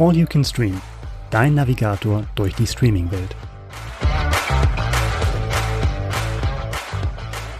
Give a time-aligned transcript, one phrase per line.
[0.00, 0.80] All You Can Stream,
[1.30, 3.36] dein Navigator durch die Streaming-Welt.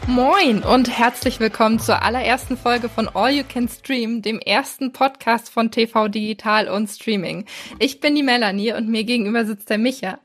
[0.07, 5.50] Moin und herzlich willkommen zur allerersten Folge von All You Can Stream, dem ersten Podcast
[5.50, 7.45] von TV Digital und Streaming.
[7.79, 10.18] Ich bin die Melanie und mir gegenüber sitzt der Micha.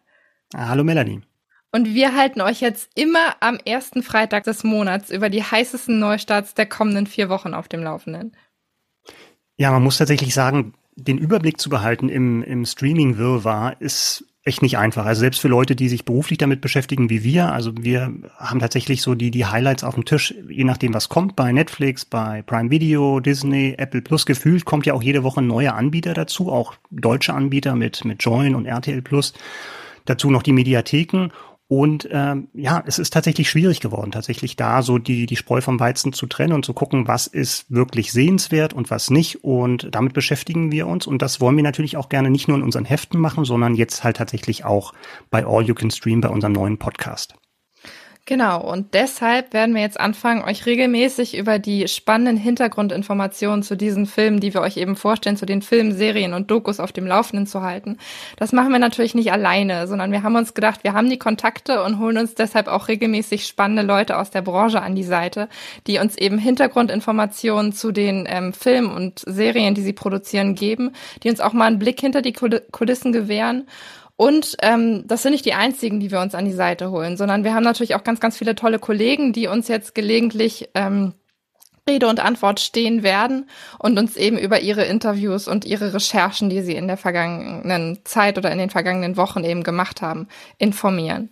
[0.55, 1.19] Hallo Melanie.
[1.73, 6.53] Und wir halten euch jetzt immer am ersten Freitag des Monats über die heißesten Neustarts
[6.53, 8.37] der kommenden vier Wochen auf dem Laufenden.
[9.57, 14.77] Ja, man muss tatsächlich sagen, den Überblick zu behalten im, im Streaming-Wirrwarr ist echt nicht
[14.77, 15.05] einfach.
[15.05, 19.01] Also selbst für Leute, die sich beruflich damit beschäftigen wie wir, also wir haben tatsächlich
[19.01, 22.69] so die, die Highlights auf dem Tisch, je nachdem was kommt, bei Netflix, bei Prime
[22.69, 24.25] Video, Disney, Apple Plus.
[24.27, 28.23] Gefühlt kommt ja auch jede Woche ein neuer Anbieter dazu, auch deutsche Anbieter mit, mit
[28.23, 29.33] Join und RTL Plus.
[30.05, 31.29] Dazu noch die Mediatheken
[31.67, 35.79] und ähm, ja, es ist tatsächlich schwierig geworden, tatsächlich da so die, die Spreu vom
[35.79, 39.43] Weizen zu trennen und zu gucken, was ist wirklich sehenswert und was nicht.
[39.43, 41.07] Und damit beschäftigen wir uns.
[41.07, 44.03] Und das wollen wir natürlich auch gerne nicht nur in unseren Heften machen, sondern jetzt
[44.03, 44.93] halt tatsächlich auch
[45.31, 47.35] bei All You Can Stream, bei unserem neuen Podcast.
[48.27, 54.07] Genau, und deshalb werden wir jetzt anfangen, euch regelmäßig über die spannenden Hintergrundinformationen zu diesen
[54.07, 57.45] Filmen, die wir euch eben vorstellen, zu den Filmen, Serien und Dokus auf dem Laufenden
[57.45, 57.99] zu halten.
[58.37, 61.83] Das machen wir natürlich nicht alleine, sondern wir haben uns gedacht, wir haben die Kontakte
[61.83, 65.47] und holen uns deshalb auch regelmäßig spannende Leute aus der Branche an die Seite,
[65.85, 71.29] die uns eben Hintergrundinformationen zu den ähm, Filmen und Serien, die sie produzieren, geben, die
[71.29, 73.67] uns auch mal einen Blick hinter die Kulissen gewähren
[74.17, 77.43] und ähm, das sind nicht die einzigen, die wir uns an die Seite holen, sondern
[77.43, 81.13] wir haben natürlich auch ganz, ganz viele tolle Kollegen, die uns jetzt gelegentlich ähm,
[81.87, 86.61] Rede und Antwort stehen werden und uns eben über ihre Interviews und ihre Recherchen, die
[86.61, 90.27] sie in der vergangenen Zeit oder in den vergangenen Wochen eben gemacht haben,
[90.57, 91.29] informieren.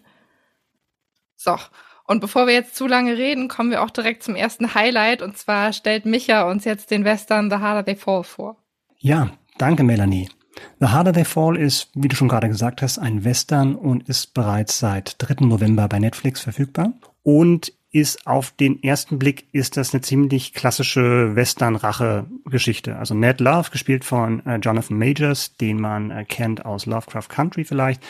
[1.36, 1.58] So.
[2.06, 5.22] Und bevor wir jetzt zu lange reden, kommen wir auch direkt zum ersten Highlight.
[5.22, 8.58] Und zwar stellt Micha uns jetzt den Western The Harder They Fall vor.
[9.00, 10.28] Ja, danke, Melanie.
[10.80, 14.34] The Harder They Fall ist, wie du schon gerade gesagt hast, ein Western und ist
[14.34, 15.46] bereits seit 3.
[15.46, 16.94] November bei Netflix verfügbar
[17.24, 22.98] und ist auf den ersten Blick ist das eine ziemlich klassische Western-Rache-Geschichte.
[22.98, 27.64] Also Ned Love, gespielt von äh, Jonathan Majors, den man äh, kennt aus Lovecraft Country
[27.64, 28.04] vielleicht,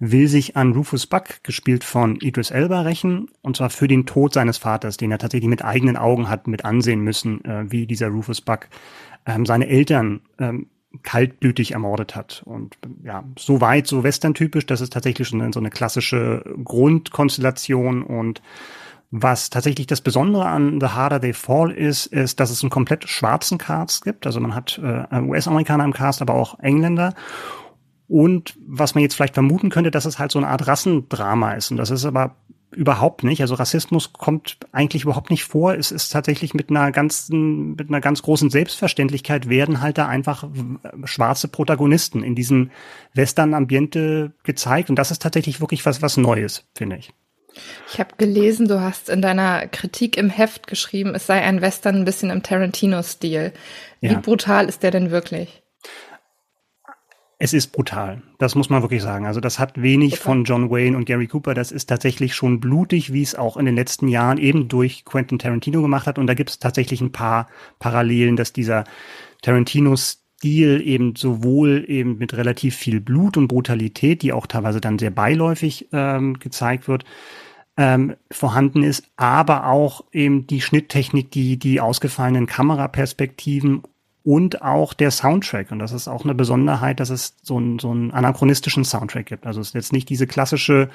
[0.00, 4.34] will sich an Rufus Buck, gespielt von Idris Elba, rächen, und zwar für den Tod
[4.34, 8.08] seines Vaters, den er tatsächlich mit eigenen Augen hat mit ansehen müssen, äh, wie dieser
[8.08, 8.66] Rufus Buck
[9.24, 10.66] ähm, seine Eltern ähm,
[11.02, 12.42] kaltblütig ermordet hat.
[12.44, 18.42] Und ja, so weit, so western-typisch, das ist tatsächlich schon so eine klassische Grundkonstellation und
[19.10, 23.08] was tatsächlich das Besondere an The Harder They Fall ist, ist, dass es einen komplett
[23.08, 24.26] schwarzen Cast gibt.
[24.26, 27.14] Also man hat äh, US-Amerikaner im Cast, aber auch Engländer.
[28.06, 31.70] Und was man jetzt vielleicht vermuten könnte, dass es halt so eine Art Rassendrama ist.
[31.70, 32.36] Und das ist aber
[32.70, 33.40] überhaupt nicht.
[33.40, 35.74] Also Rassismus kommt eigentlich überhaupt nicht vor.
[35.74, 40.48] Es ist tatsächlich mit einer ganzen, mit einer ganz großen Selbstverständlichkeit werden halt da einfach
[41.04, 42.70] schwarze Protagonisten in diesem
[43.14, 44.90] Western-Ambiente gezeigt.
[44.90, 47.12] Und das ist tatsächlich wirklich was, was Neues, finde ich.
[47.90, 51.96] Ich habe gelesen, du hast in deiner Kritik im Heft geschrieben, es sei ein Western
[51.96, 53.52] ein bisschen im Tarantino-Stil.
[54.00, 54.20] Wie ja.
[54.20, 55.62] brutal ist der denn wirklich?
[57.40, 58.22] Es ist brutal.
[58.38, 59.24] Das muss man wirklich sagen.
[59.24, 60.24] Also das hat wenig Super.
[60.24, 61.54] von John Wayne und Gary Cooper.
[61.54, 65.38] Das ist tatsächlich schon blutig, wie es auch in den letzten Jahren eben durch Quentin
[65.38, 66.18] Tarantino gemacht hat.
[66.18, 67.48] Und da gibt es tatsächlich ein paar
[67.78, 68.82] Parallelen, dass dieser
[69.42, 75.10] Tarantino-Stil eben sowohl eben mit relativ viel Blut und Brutalität, die auch teilweise dann sehr
[75.10, 77.04] beiläufig ähm, gezeigt wird,
[77.76, 83.82] ähm, vorhanden ist, aber auch eben die Schnitttechnik, die, die ausgefallenen Kameraperspektiven
[84.28, 85.72] und auch der Soundtrack.
[85.72, 89.46] Und das ist auch eine Besonderheit, dass es so, ein, so einen anachronistischen Soundtrack gibt.
[89.46, 90.90] Also es ist jetzt nicht diese klassische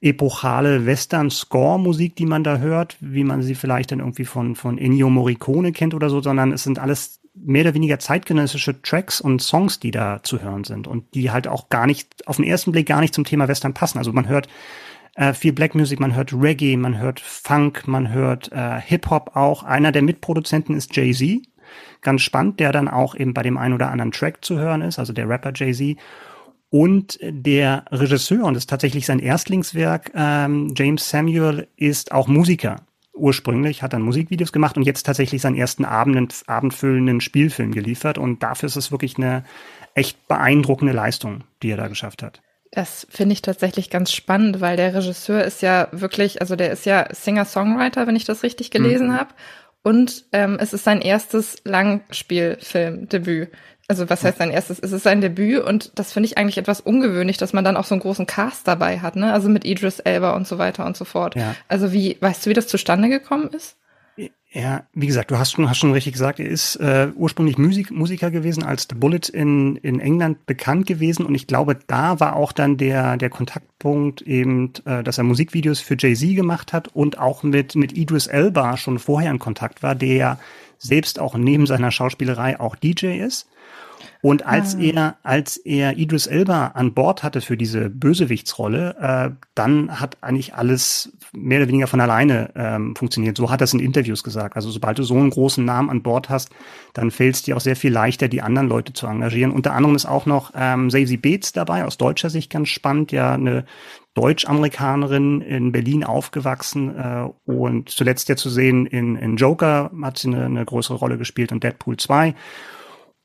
[0.00, 5.08] epochale Western-Score-Musik, die man da hört, wie man sie vielleicht dann irgendwie von, von Ennio
[5.08, 9.78] Morricone kennt oder so, sondern es sind alles mehr oder weniger zeitgenössische Tracks und Songs,
[9.78, 12.88] die da zu hören sind und die halt auch gar nicht, auf den ersten Blick
[12.88, 13.98] gar nicht zum Thema Western passen.
[13.98, 14.48] Also man hört
[15.14, 19.62] äh, viel Black Music, man hört Reggae, man hört Funk, man hört äh, Hip-Hop auch.
[19.62, 21.42] Einer der Mitproduzenten ist Jay-Z,
[22.02, 24.98] ganz spannend, der dann auch eben bei dem einen oder anderen Track zu hören ist,
[24.98, 25.96] also der Rapper Jay-Z.
[26.68, 32.82] Und der Regisseur, und das ist tatsächlich sein Erstlingswerk, ähm, James Samuel, ist auch Musiker.
[33.14, 38.18] Ursprünglich hat er Musikvideos gemacht und jetzt tatsächlich seinen ersten Abend, abendfüllenden Spielfilm geliefert.
[38.18, 39.44] Und dafür ist es wirklich eine
[39.94, 42.42] echt beeindruckende Leistung, die er da geschafft hat.
[42.72, 46.84] Das finde ich tatsächlich ganz spannend, weil der Regisseur ist ja wirklich, also der ist
[46.84, 49.14] ja Singer-Songwriter, wenn ich das richtig gelesen mhm.
[49.14, 49.30] habe.
[49.86, 53.50] Und ähm, es ist sein erstes Langspielfilmdebüt.
[53.86, 54.80] Also was heißt sein erstes?
[54.80, 57.84] Es ist sein Debüt und das finde ich eigentlich etwas ungewöhnlich, dass man dann auch
[57.84, 59.32] so einen großen Cast dabei hat, ne?
[59.32, 61.36] Also mit Idris Elba und so weiter und so fort.
[61.36, 61.54] Ja.
[61.68, 63.76] Also wie, weißt du, wie das zustande gekommen ist?
[64.58, 67.90] Ja, wie gesagt, du hast schon, hast schon richtig gesagt, er ist äh, ursprünglich Musik,
[67.90, 71.26] Musiker gewesen, als The Bullet in, in England bekannt gewesen.
[71.26, 75.80] Und ich glaube, da war auch dann der, der Kontaktpunkt eben, äh, dass er Musikvideos
[75.80, 79.94] für Jay-Z gemacht hat und auch mit, mit Idris Elba schon vorher in Kontakt war,
[79.94, 80.38] der ja
[80.78, 83.50] selbst auch neben seiner Schauspielerei auch DJ ist.
[84.22, 84.80] Und als ah.
[84.80, 90.54] er, als er Idris Elba an Bord hatte für diese Bösewichtsrolle, äh, dann hat eigentlich
[90.54, 93.36] alles mehr oder weniger von alleine ähm, funktioniert.
[93.36, 94.56] So hat er es in Interviews gesagt.
[94.56, 96.50] Also sobald du so einen großen Namen an Bord hast,
[96.94, 99.52] dann fällt es dir auch sehr viel leichter, die anderen Leute zu engagieren.
[99.52, 103.34] Unter anderem ist auch noch ähm, Sazy Beetz dabei, aus deutscher Sicht ganz spannend, ja
[103.34, 103.64] eine
[104.14, 110.28] Deutsch-Amerikanerin in Berlin aufgewachsen äh, und zuletzt ja zu sehen in, in Joker hat sie
[110.28, 112.34] eine, eine größere Rolle gespielt und Deadpool 2.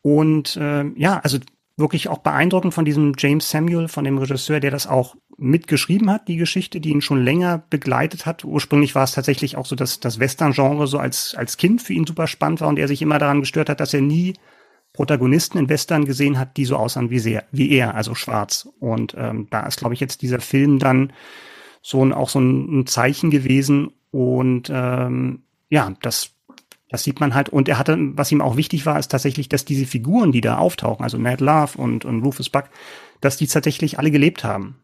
[0.02, 1.38] Und äh, ja, also
[1.78, 6.28] wirklich auch beeindruckend von diesem James Samuel, von dem Regisseur, der das auch mitgeschrieben hat,
[6.28, 8.46] die Geschichte, die ihn schon länger begleitet hat.
[8.46, 12.06] Ursprünglich war es tatsächlich auch so, dass das Western-Genre so als, als Kind für ihn
[12.06, 14.34] super spannend war und er sich immer daran gestört hat, dass er nie
[14.94, 18.70] Protagonisten in Western gesehen hat, die so aussahen wie, sehr, wie er, also schwarz.
[18.80, 21.14] Und ähm, da ist, glaube ich, jetzt dieser Film dann
[21.82, 23.92] so ein, auch so ein, ein Zeichen gewesen.
[24.12, 26.32] Und ähm, ja, das
[26.92, 27.50] das sieht man halt.
[27.50, 30.58] Und er hatte, was ihm auch wichtig war, ist tatsächlich, dass diese Figuren, die da
[30.58, 32.66] auftauchen, also Ned Love und, und Rufus Buck,
[33.22, 34.76] dass die tatsächlich alle gelebt haben.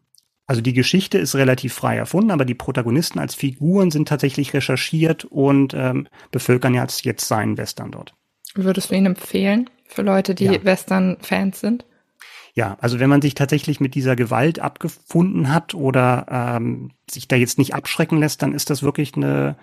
[0.46, 5.26] Also die Geschichte ist relativ frei erfunden, aber die Protagonisten als Figuren sind tatsächlich recherchiert
[5.26, 8.14] und ähm, bevölkern ja jetzt seinen Western dort.
[8.54, 10.64] Würdest du ihn empfehlen für Leute, die ja.
[10.64, 11.84] Western-Fans sind?
[12.54, 17.36] Ja, also wenn man sich tatsächlich mit dieser Gewalt abgefunden hat oder ähm, sich da
[17.36, 19.58] jetzt nicht abschrecken lässt, dann ist das wirklich eine,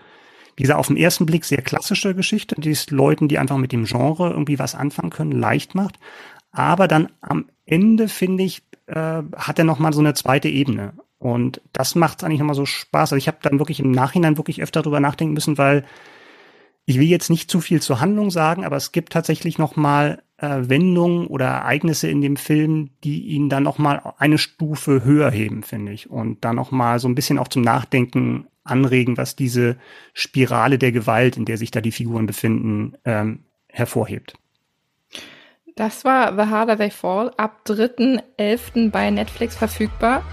[0.59, 3.85] diese auf den ersten Blick sehr klassische Geschichte, die es Leuten, die einfach mit dem
[3.85, 5.99] Genre irgendwie was anfangen können, leicht macht.
[6.51, 10.93] Aber dann am Ende, finde ich, äh, hat er nochmal so eine zweite Ebene.
[11.17, 13.13] Und das macht eigentlich nochmal so Spaß.
[13.13, 15.85] Also ich habe dann wirklich im Nachhinein wirklich öfter drüber nachdenken müssen, weil
[16.85, 20.69] ich will jetzt nicht zu viel zur Handlung sagen, aber es gibt tatsächlich nochmal äh,
[20.69, 25.93] Wendungen oder Ereignisse in dem Film, die ihn dann nochmal eine Stufe höher heben, finde
[25.93, 26.09] ich.
[26.09, 29.77] Und dann nochmal so ein bisschen auch zum Nachdenken anregen, was diese
[30.13, 34.33] Spirale der Gewalt, in der sich da die Figuren befinden, ähm, hervorhebt.
[35.75, 38.91] Das war The Harder They Fall, ab 3.11.
[38.91, 40.23] bei Netflix verfügbar.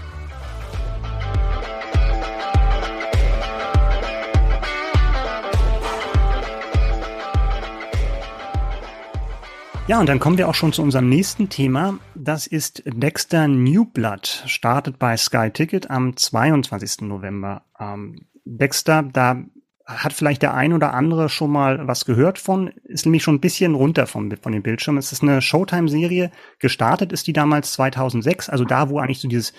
[9.85, 11.99] Ja, und dann kommen wir auch schon zu unserem nächsten Thema.
[12.15, 17.01] Das ist Dexter New Blood, startet bei Sky Ticket am 22.
[17.01, 17.63] November.
[17.77, 19.43] Ähm, Dexter, da
[19.85, 23.41] hat vielleicht der ein oder andere schon mal was gehört von, ist nämlich schon ein
[23.41, 24.97] bisschen runter von, von dem Bildschirm.
[24.97, 26.31] Es ist eine Showtime-Serie.
[26.59, 29.53] Gestartet ist die damals 2006, also da, wo eigentlich so dieses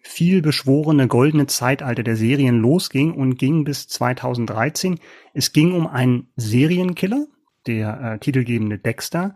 [0.00, 4.98] viel beschworene goldene Zeitalter der Serien losging und ging bis 2013.
[5.34, 7.26] Es ging um einen Serienkiller,
[7.66, 9.34] der äh, titelgebende Dexter,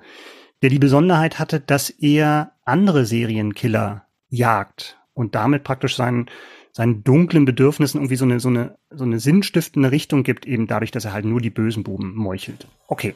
[0.62, 6.27] der die Besonderheit hatte, dass er andere Serienkiller jagt und damit praktisch seinen,
[6.73, 10.91] seinen dunklen Bedürfnissen irgendwie so eine, so eine, so eine sinnstiftende Richtung gibt, eben dadurch,
[10.91, 12.67] dass er halt nur die bösen Buben meuchelt.
[12.88, 13.15] Okay.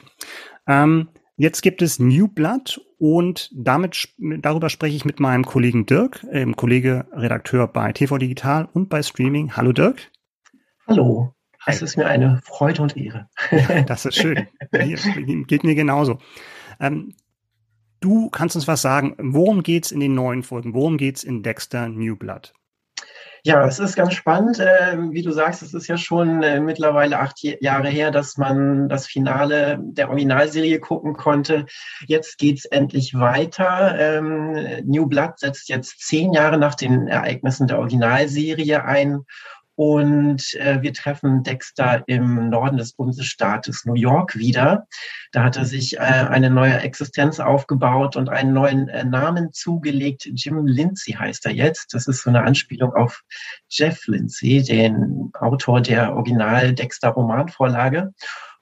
[0.66, 6.24] Ähm, jetzt gibt es New Blood und damit, darüber spreche ich mit meinem Kollegen Dirk,
[6.30, 9.56] ähm, Kollege Redakteur bei TV Digital und bei Streaming.
[9.56, 10.10] Hallo Dirk.
[10.86, 11.33] Hallo.
[11.66, 13.28] Es ist mir eine Freude und Ehre.
[13.86, 14.46] das ist schön.
[15.46, 16.18] Geht mir genauso.
[16.80, 17.14] Ähm,
[18.00, 19.14] du kannst uns was sagen.
[19.18, 20.74] Worum geht's in den neuen Folgen?
[20.74, 22.52] Worum geht's in Dexter New Blood?
[23.46, 24.58] Ja, es ist ganz spannend.
[24.58, 28.88] Äh, wie du sagst, es ist ja schon äh, mittlerweile acht Jahre her, dass man
[28.88, 31.66] das Finale der Originalserie gucken konnte.
[32.06, 33.98] Jetzt geht's endlich weiter.
[33.98, 34.56] Ähm,
[34.86, 39.26] New Blood setzt jetzt zehn Jahre nach den Ereignissen der Originalserie ein
[39.76, 44.86] und äh, wir treffen Dexter im Norden des Bundesstaates New York wieder.
[45.32, 50.26] Da hat er sich äh, eine neue Existenz aufgebaut und einen neuen äh, Namen zugelegt.
[50.26, 51.94] Jim Lindsay heißt er jetzt.
[51.94, 53.22] Das ist so eine Anspielung auf
[53.68, 58.12] Jeff Lindsay, den Autor der Original-Dexter-Romanvorlage.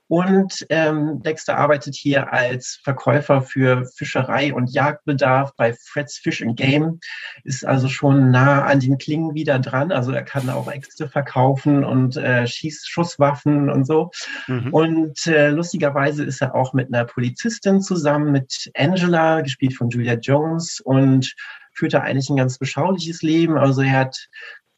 [0.08, 6.56] Und ähm, Dexter arbeitet hier als Verkäufer für Fischerei und Jagdbedarf bei Fred's Fish and
[6.56, 7.00] Game,
[7.44, 9.90] ist also schon nah an den Klingen wieder dran.
[9.90, 14.10] Also er kann auch Äxte verkaufen und äh, Schieß Schusswaffen und so.
[14.48, 14.74] Mhm.
[14.74, 20.14] Und äh, lustigerweise ist er auch mit einer Polizistin zusammen, mit Angela, gespielt von Julia
[20.14, 21.34] Jones, und
[21.74, 23.56] führt da eigentlich ein ganz beschauliches Leben.
[23.56, 24.28] Also er hat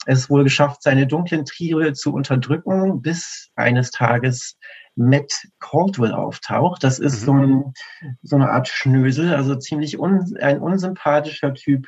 [0.07, 4.57] es wohl geschafft, seine dunklen Triebe zu unterdrücken, bis eines Tages
[4.97, 6.85] Matt Caldwell auftaucht.
[6.85, 7.25] Das ist mhm.
[7.25, 7.75] so, ein,
[8.23, 11.87] so eine Art Schnösel, also ziemlich un, ein unsympathischer Typ,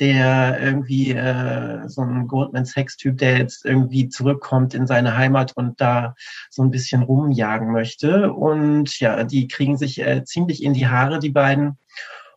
[0.00, 5.80] der irgendwie äh, so ein Goldman Sachs-Typ, der jetzt irgendwie zurückkommt in seine Heimat und
[5.80, 6.14] da
[6.50, 8.32] so ein bisschen rumjagen möchte.
[8.32, 11.78] Und ja, die kriegen sich äh, ziemlich in die Haare, die beiden.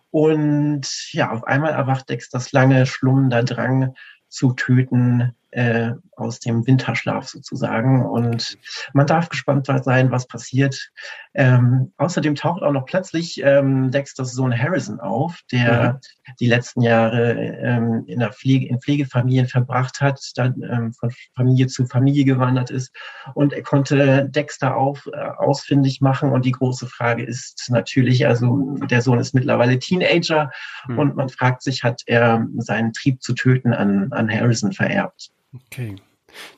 [0.10, 3.94] Und ja, auf einmal erwacht Dexters lange schlummender Drang
[4.28, 8.06] zu töten äh, aus dem Winterschlaf sozusagen.
[8.06, 8.58] Und
[8.94, 10.92] man darf gespannt sein, was passiert.
[11.34, 16.36] Ähm, außerdem taucht auch noch plötzlich ähm, Dexters Sohn Harrison auf, der mhm.
[16.40, 21.68] die letzten Jahre ähm, in der Pflege, in Pflegefamilien verbracht hat, dann ähm, von Familie
[21.68, 22.96] zu Familie gewandert ist.
[23.34, 26.32] Und er konnte Dexter auf, äh, ausfindig machen.
[26.32, 30.52] Und die große Frage ist natürlich, also der Sohn ist mittlerweile Teenager
[30.88, 31.00] mhm.
[31.00, 35.32] und man fragt sich, hat er seinen Trieb zu töten an, an Harrison vererbt?
[35.54, 35.96] Okay.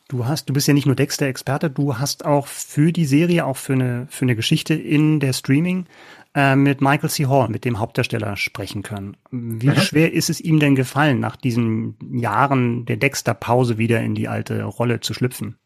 [0.08, 3.58] Du hast, du bist ja nicht nur Dexter-Experte, du hast auch für die Serie, auch
[3.58, 5.86] für eine, für eine Geschichte in der Streaming
[6.36, 7.26] äh, mit Michael C.
[7.26, 9.18] Hall, mit dem Hauptdarsteller, sprechen können.
[9.32, 9.76] Wie mhm.
[9.78, 14.64] schwer ist es ihm denn gefallen, nach diesen Jahren der Dexter-Pause wieder in die alte
[14.64, 15.58] Rolle zu schlüpfen?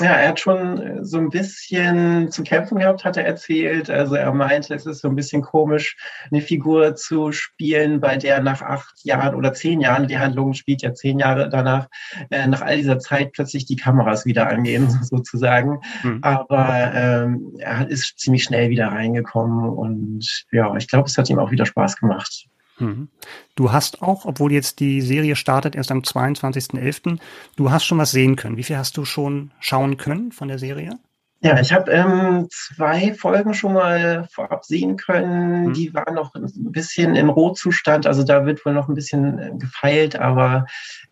[0.00, 3.90] Ja, er hat schon äh, so ein bisschen zu kämpfen gehabt, hat er erzählt.
[3.90, 5.96] Also er meinte, es ist so ein bisschen komisch,
[6.30, 10.80] eine Figur zu spielen, bei der nach acht Jahren oder zehn Jahren, die Handlung spielt
[10.80, 11.88] ja zehn Jahre danach,
[12.30, 15.80] äh, nach all dieser Zeit plötzlich die Kameras wieder angehen, sozusagen.
[16.02, 16.20] Mhm.
[16.22, 21.38] Aber ähm, er ist ziemlich schnell wieder reingekommen und ja, ich glaube, es hat ihm
[21.38, 22.46] auch wieder Spaß gemacht.
[22.82, 23.08] Mhm.
[23.54, 27.18] Du hast auch, obwohl jetzt die Serie startet erst am 22.11.,
[27.56, 28.56] du hast schon was sehen können.
[28.56, 30.98] Wie viel hast du schon schauen können von der Serie?
[31.44, 35.68] Ja, ich habe ähm, zwei Folgen schon mal vorab sehen können.
[35.68, 35.72] Mhm.
[35.72, 39.50] Die waren noch ein bisschen in Rohzustand, also da wird wohl noch ein bisschen äh,
[39.58, 40.66] gefeilt, aber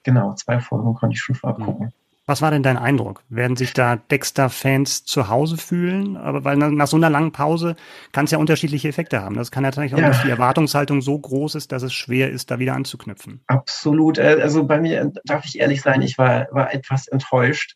[0.05, 1.65] genau, zwei Folgen konnte ich schon vorab mhm.
[1.65, 1.93] gucken.
[2.31, 3.25] Was war denn dein Eindruck?
[3.29, 6.17] Werden sich da Dexter-Fans zu Hause fühlen?
[6.17, 7.75] Aber weil nach so einer langen Pause
[8.13, 9.35] kann es ja unterschiedliche Effekte haben.
[9.35, 10.11] Das kann ja tatsächlich auch, ja.
[10.11, 13.41] dass die Erwartungshaltung so groß ist, dass es schwer ist, da wieder anzuknüpfen.
[13.49, 14.19] Absolut.
[14.19, 17.75] Äh, also bei mir darf ich ehrlich sein, ich war, war etwas enttäuscht.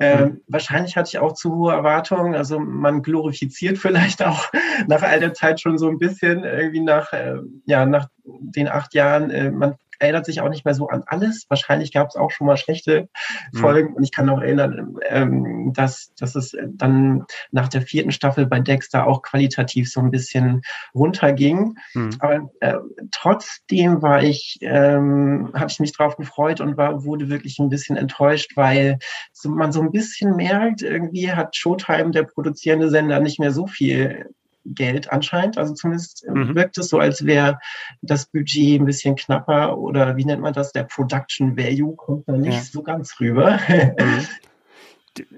[0.00, 0.40] Ähm, mhm.
[0.48, 2.34] Wahrscheinlich hatte ich auch zu hohe Erwartungen.
[2.34, 4.50] Also man glorifiziert vielleicht auch
[4.88, 8.94] nach all der Zeit schon so ein bisschen irgendwie nach, äh, ja, nach den acht
[8.94, 9.30] Jahren.
[9.30, 11.46] Äh, man erinnert sich auch nicht mehr so an alles.
[11.48, 13.08] Wahrscheinlich gab es auch schon mal schlechte
[13.52, 13.58] mhm.
[13.58, 13.94] Folgen.
[13.94, 18.60] Und ich kann auch erinnern, ähm, dass, dass es dann nach der vierten Staffel bei
[18.60, 20.62] Dexter auch qualitativ so ein bisschen
[20.94, 21.76] runterging.
[21.94, 22.10] Mhm.
[22.18, 22.78] Aber äh,
[23.12, 27.96] trotzdem war ich, ähm, habe ich mich drauf gefreut und war, wurde wirklich ein bisschen
[27.96, 28.98] enttäuscht, weil
[29.32, 33.66] so, man so ein bisschen merkt, irgendwie hat Showtime, der produzierende Sender, nicht mehr so
[33.66, 34.26] viel
[34.64, 35.58] Geld anscheinend.
[35.58, 36.54] Also zumindest mhm.
[36.54, 37.58] wirkt es so, als wäre
[38.00, 40.72] das Budget ein bisschen knapper oder wie nennt man das?
[40.72, 42.62] Der Production Value kommt da nicht ja.
[42.62, 43.58] so ganz rüber.
[43.68, 44.26] Mhm.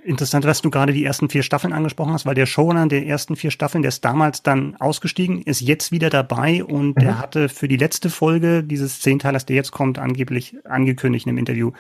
[0.04, 3.34] Interessant, dass du gerade die ersten vier Staffeln angesprochen hast, weil der Showrunner der ersten
[3.34, 7.00] vier Staffeln, der ist damals dann ausgestiegen, ist jetzt wieder dabei und mhm.
[7.00, 11.72] der hatte für die letzte Folge dieses Zehnteilers, der jetzt kommt, angeblich angekündigt im Interview,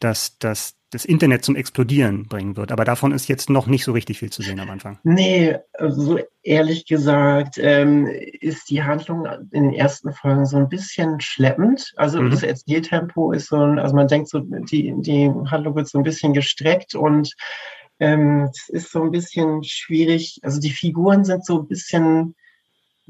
[0.00, 2.72] dass, dass das Internet zum Explodieren bringen wird.
[2.72, 4.98] Aber davon ist jetzt noch nicht so richtig viel zu sehen am Anfang.
[5.02, 11.20] Nee, also ehrlich gesagt ähm, ist die Handlung in den ersten Folgen so ein bisschen
[11.20, 11.92] schleppend.
[11.96, 12.30] Also mhm.
[12.30, 16.04] das Erzähltempo ist so, ein, also man denkt so, die, die Handlung wird so ein
[16.04, 17.34] bisschen gestreckt und
[18.00, 20.38] ähm, es ist so ein bisschen schwierig.
[20.42, 22.34] Also die Figuren sind so ein bisschen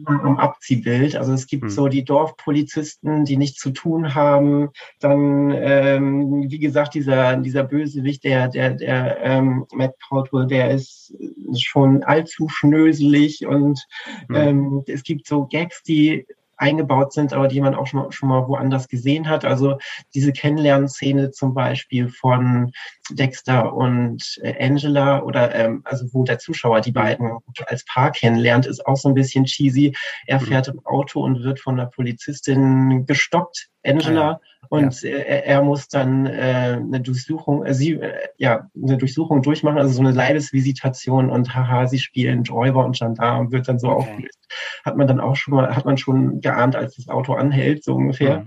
[0.05, 1.17] am Abziehbild.
[1.17, 1.71] Also es gibt hm.
[1.71, 4.71] so die Dorfpolizisten, die nichts zu tun haben.
[5.01, 11.15] Dann, ähm, wie gesagt, dieser, dieser Bösewicht, der, der, der ähm, Matt Caldwell, der ist
[11.57, 13.85] schon allzu schnöselig und
[14.29, 14.35] hm.
[14.35, 16.27] ähm, es gibt so Gags, die
[16.59, 19.45] eingebaut sind, aber die man auch schon mal, schon mal woanders gesehen hat.
[19.45, 19.79] Also
[20.15, 22.73] diese Kennenlernszene zum Beispiel von
[23.11, 27.31] Dexter und äh, Angela oder ähm, also wo der Zuschauer die beiden
[27.67, 29.95] als Paar kennenlernt, ist auch so ein bisschen cheesy.
[30.27, 30.45] Er mhm.
[30.45, 34.33] fährt im Auto und wird von der Polizistin gestoppt, Angela.
[34.33, 35.11] Ja und ja.
[35.11, 39.93] er, er, muss dann äh, eine Durchsuchung, äh, sie, äh, ja, eine Durchsuchung durchmachen, also
[39.93, 43.99] so eine Leibesvisitation und haha, sie spielen Räuber und Gendarm, wird dann so okay.
[43.99, 44.39] aufgelöst.
[44.85, 47.95] Hat man dann auch schon mal, hat man schon geahnt, als das Auto anhält, so
[47.95, 48.41] ungefähr.
[48.41, 48.47] Mhm.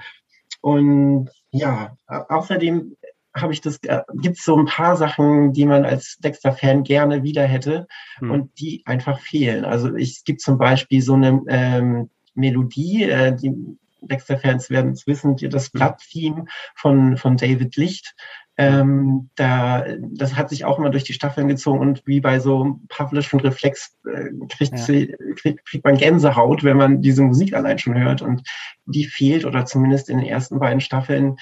[0.62, 2.96] Und ja, außerdem
[3.34, 7.24] habe ich das, äh, gibt es so ein paar Sachen, die man als Dexter-Fan gerne
[7.24, 7.88] wieder hätte
[8.20, 8.32] mhm.
[8.32, 9.66] und die einfach fehlen.
[9.66, 13.54] Also ich, es gibt zum Beispiel so eine ähm, Melodie, äh, die
[14.02, 18.16] Dexter-Fans werden es wissen, das Blatt-Theme von, von David Licht.
[18.58, 22.80] Ähm, da, das hat sich auch immer durch die Staffeln gezogen und wie bei so
[22.90, 24.78] pavlischen Reflex äh, kriegt, ja.
[24.78, 28.44] sie, kriegt, kriegt man Gänsehaut, wenn man diese Musik allein schon hört und
[28.86, 31.38] die fehlt oder zumindest in den ersten beiden Staffeln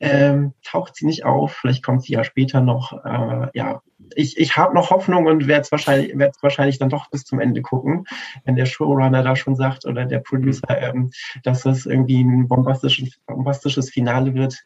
[0.00, 1.52] ähm, taucht sie nicht auf.
[1.52, 2.92] Vielleicht kommt sie ja später noch.
[3.04, 3.82] Äh, ja,
[4.14, 7.38] ich, ich habe noch Hoffnung und werde es wahrscheinlich, werd's wahrscheinlich dann doch bis zum
[7.38, 8.06] Ende gucken,
[8.44, 11.10] wenn der Showrunner da schon sagt oder der Producer, ähm,
[11.44, 14.58] dass das irgendwie ein bombastisches, bombastisches Finale wird.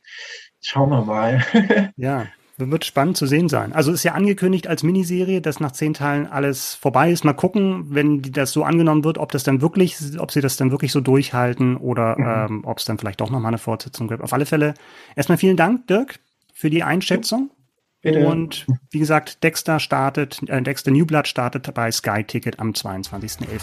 [0.61, 1.45] Schauen wir mal.
[1.97, 3.73] ja, wird spannend zu sehen sein.
[3.73, 7.25] Also ist ja angekündigt als Miniserie, dass nach zehn Teilen alles vorbei ist.
[7.25, 10.71] Mal gucken, wenn das so angenommen wird, ob das dann wirklich, ob sie das dann
[10.71, 12.55] wirklich so durchhalten oder mhm.
[12.57, 14.23] ähm, ob es dann vielleicht doch nochmal eine Fortsetzung gibt.
[14.23, 14.75] Auf alle Fälle
[15.17, 16.21] erstmal vielen Dank, Dirk,
[16.53, 17.51] für die Einschätzung.
[18.03, 18.27] Bitte.
[18.27, 23.61] Und wie gesagt, Dexter startet, äh, Dexter New Blood startet bei Sky Ticket am 22.11.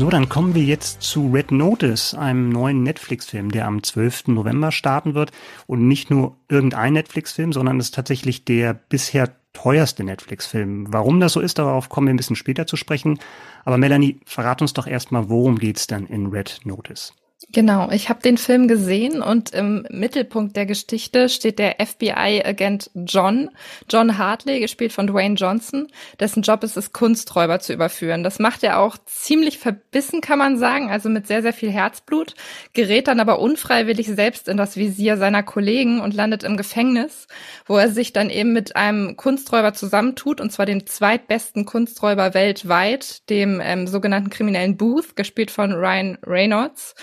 [0.00, 4.28] So, dann kommen wir jetzt zu Red Notice, einem neuen Netflix-Film, der am 12.
[4.28, 5.30] November starten wird.
[5.66, 10.90] Und nicht nur irgendein Netflix-Film, sondern es ist tatsächlich der bisher teuerste Netflix-Film.
[10.90, 13.18] Warum das so ist, darauf kommen wir ein bisschen später zu sprechen.
[13.66, 17.12] Aber Melanie, verrat uns doch erstmal, worum geht's dann in Red Notice?
[17.48, 23.50] Genau, ich habe den Film gesehen und im Mittelpunkt der Geschichte steht der FBI-Agent John,
[23.88, 25.88] John Hartley, gespielt von Dwayne Johnson,
[26.20, 28.22] dessen Job ist es, Kunsträuber zu überführen.
[28.22, 32.34] Das macht er auch ziemlich verbissen, kann man sagen, also mit sehr, sehr viel Herzblut,
[32.74, 37.26] gerät dann aber unfreiwillig selbst in das Visier seiner Kollegen und landet im Gefängnis,
[37.64, 43.28] wo er sich dann eben mit einem Kunsträuber zusammentut, und zwar dem zweitbesten Kunsträuber weltweit,
[43.30, 46.94] dem ähm, sogenannten kriminellen Booth, gespielt von Ryan Reynolds.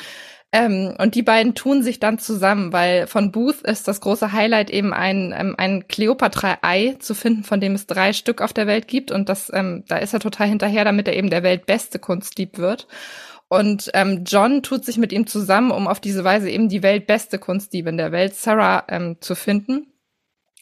[0.53, 4.69] Ähm, und die beiden tun sich dann zusammen, weil von Booth ist das große Highlight
[4.69, 8.87] eben ein, ähm, ein Cleopatra-Ei zu finden, von dem es drei Stück auf der Welt
[8.87, 9.11] gibt.
[9.11, 12.87] Und das, ähm, da ist er total hinterher, damit er eben der weltbeste Kunstdieb wird.
[13.49, 17.39] Und ähm, John tut sich mit ihm zusammen, um auf diese Weise eben die weltbeste
[17.39, 19.87] Kunstdiebin der Welt, Sarah, ähm, zu finden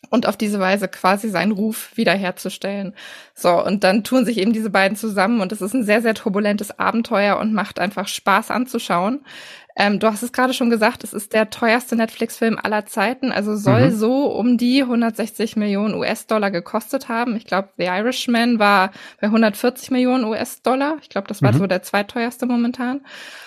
[0.09, 2.93] und auf diese Weise quasi seinen Ruf wiederherzustellen.
[3.33, 6.13] So, und dann tun sich eben diese beiden zusammen und es ist ein sehr, sehr
[6.13, 9.25] turbulentes Abenteuer und macht einfach Spaß anzuschauen.
[9.77, 13.57] Ähm, du hast es gerade schon gesagt, es ist der teuerste Netflix-Film aller Zeiten, also
[13.57, 13.95] soll mhm.
[13.95, 17.35] so um die 160 Millionen US-Dollar gekostet haben.
[17.35, 20.97] Ich glaube, The Irishman war bei 140 Millionen US-Dollar.
[21.01, 21.57] Ich glaube, das war mhm.
[21.57, 23.01] so der zweiteuerste momentan.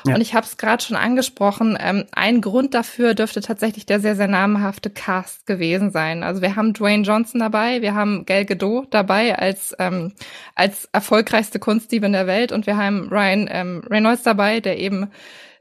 [0.06, 0.14] Ja.
[0.14, 1.78] Und ich habe es gerade schon angesprochen.
[1.80, 6.22] Ähm, ein Grund dafür dürfte tatsächlich der sehr, sehr namhafte Cast gewesen sein.
[6.22, 10.12] Also wir haben Dwayne Johnson dabei, wir haben Gal Gadot dabei als ähm,
[10.54, 15.10] als erfolgreichste Kunstdiebin der Welt und wir haben Ryan ähm, Reynolds dabei, der eben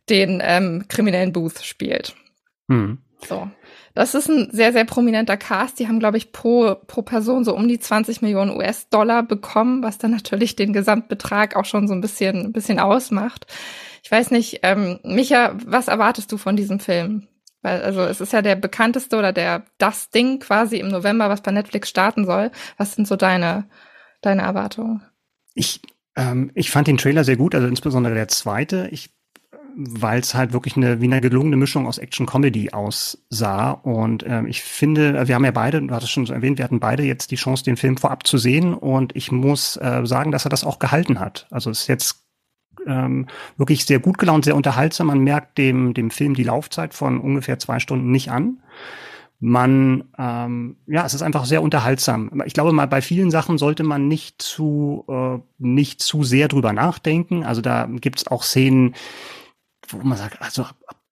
[0.10, 2.16] den ähm, kriminellen Booth spielt.
[2.70, 3.00] Hm.
[3.28, 3.50] So.
[3.94, 5.80] Das ist ein sehr, sehr prominenter Cast.
[5.80, 9.98] Die haben, glaube ich, pro, pro Person so um die 20 Millionen US-Dollar bekommen, was
[9.98, 13.48] dann natürlich den Gesamtbetrag auch schon so ein bisschen, ein bisschen ausmacht.
[14.04, 17.28] Ich weiß nicht, ähm, Micha, was erwartest du von diesem Film?
[17.64, 21.42] Weil, also es ist ja der bekannteste oder der das Ding quasi im November, was
[21.42, 22.52] bei Netflix starten soll.
[22.78, 23.68] Was sind so deine,
[24.22, 25.02] deine Erwartungen?
[25.56, 25.82] Ich,
[26.16, 28.90] ähm, ich fand den Trailer sehr gut, also insbesondere der zweite.
[28.92, 29.10] Ich
[29.80, 33.72] weil es halt wirklich eine, wie eine gelungene Mischung aus Action-Comedy aussah.
[33.72, 36.80] Und ähm, ich finde, wir haben ja beide, du hattest schon so erwähnt, wir hatten
[36.80, 38.74] beide jetzt die Chance, den Film vorab zu sehen.
[38.74, 41.46] Und ich muss äh, sagen, dass er das auch gehalten hat.
[41.52, 42.24] Also es ist jetzt
[42.88, 45.08] ähm, wirklich sehr gut gelaunt, sehr unterhaltsam.
[45.08, 48.64] Man merkt dem, dem Film die Laufzeit von ungefähr zwei Stunden nicht an.
[49.40, 52.42] Man, ähm, ja, es ist einfach sehr unterhaltsam.
[52.48, 56.74] Ich glaube mal, bei vielen Sachen sollte man nicht zu, äh, nicht zu sehr drüber
[56.74, 57.44] nachdenken.
[57.44, 58.96] Also da gibt's auch Szenen,
[59.90, 60.66] wo man sagt, also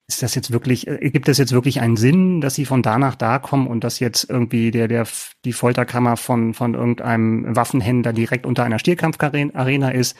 [0.07, 2.97] ist das jetzt wirklich, äh, gibt es jetzt wirklich einen Sinn, dass sie von da
[2.97, 5.07] nach da kommen und dass jetzt irgendwie der, der,
[5.43, 10.15] die Folterkammer von, von irgendeinem Waffenhändler direkt unter einer Stierkampfarena ist?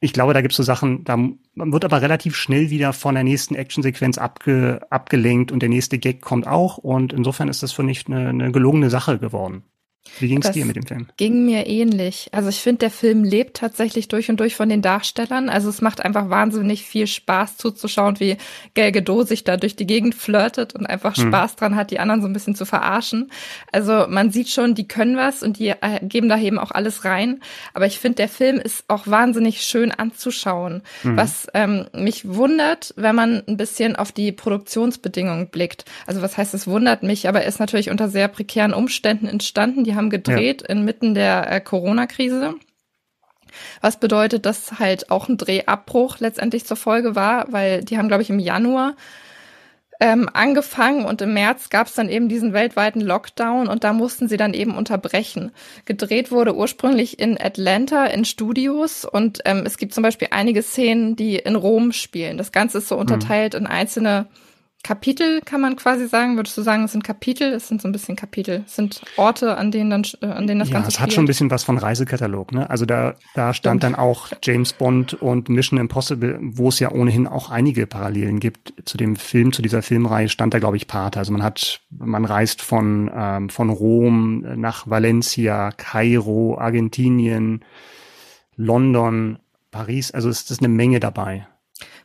[0.00, 3.14] Ich glaube, da gibt es so Sachen, da man wird aber relativ schnell wieder von
[3.14, 7.72] der nächsten Actionsequenz abge, abgelenkt und der nächste Gag kommt auch und insofern ist das
[7.72, 9.62] für mich eine, eine gelungene Sache geworden.
[10.18, 11.06] Wie ging es dir mit dem Film?
[11.16, 12.28] Ging mir ähnlich.
[12.32, 15.48] Also ich finde, der Film lebt tatsächlich durch und durch von den Darstellern.
[15.48, 18.36] Also es macht einfach wahnsinnig viel Spaß zuzuschauen, wie
[18.74, 21.28] Gal Gadot sich da durch die Gegend flirtet und einfach hm.
[21.28, 23.30] Spaß dran hat, die anderen so ein bisschen zu verarschen.
[23.70, 27.04] Also man sieht schon, die können was und die äh, geben da eben auch alles
[27.04, 27.40] rein.
[27.72, 30.82] Aber ich finde, der Film ist auch wahnsinnig schön anzuschauen.
[31.02, 31.16] Hm.
[31.16, 35.84] Was ähm, mich wundert, wenn man ein bisschen auf die Produktionsbedingungen blickt.
[36.06, 39.84] Also was heißt, es wundert mich, aber er ist natürlich unter sehr prekären Umständen entstanden.
[39.84, 40.68] Die die haben gedreht ja.
[40.68, 42.54] inmitten der äh, Corona-Krise.
[43.82, 48.22] Was bedeutet, dass halt auch ein Drehabbruch letztendlich zur Folge war, weil die haben, glaube
[48.22, 48.96] ich, im Januar
[50.00, 54.26] ähm, angefangen und im März gab es dann eben diesen weltweiten Lockdown und da mussten
[54.26, 55.52] sie dann eben unterbrechen.
[55.84, 61.14] Gedreht wurde ursprünglich in Atlanta in Studios und ähm, es gibt zum Beispiel einige Szenen,
[61.14, 62.38] die in Rom spielen.
[62.38, 63.02] Das Ganze ist so mhm.
[63.02, 63.60] unterteilt mhm.
[63.60, 64.26] in einzelne
[64.84, 66.34] Kapitel, kann man quasi sagen.
[66.34, 67.52] Würdest du sagen, es sind Kapitel?
[67.52, 68.64] Es sind so ein bisschen Kapitel.
[68.66, 71.06] Es sind Orte, an denen dann, äh, an denen das ja, Ganze es spielt.
[71.06, 72.68] hat schon ein bisschen was von Reisekatalog, ne?
[72.68, 73.94] Also da, da stand Stimmt.
[73.94, 78.74] dann auch James Bond und Mission Impossible, wo es ja ohnehin auch einige Parallelen gibt
[78.84, 81.20] zu dem Film, zu dieser Filmreihe stand da, glaube ich, Pate.
[81.20, 87.64] Also man hat, man reist von, ähm, von Rom nach Valencia, Kairo, Argentinien,
[88.56, 89.38] London,
[89.70, 90.10] Paris.
[90.10, 91.46] Also es ist eine Menge dabei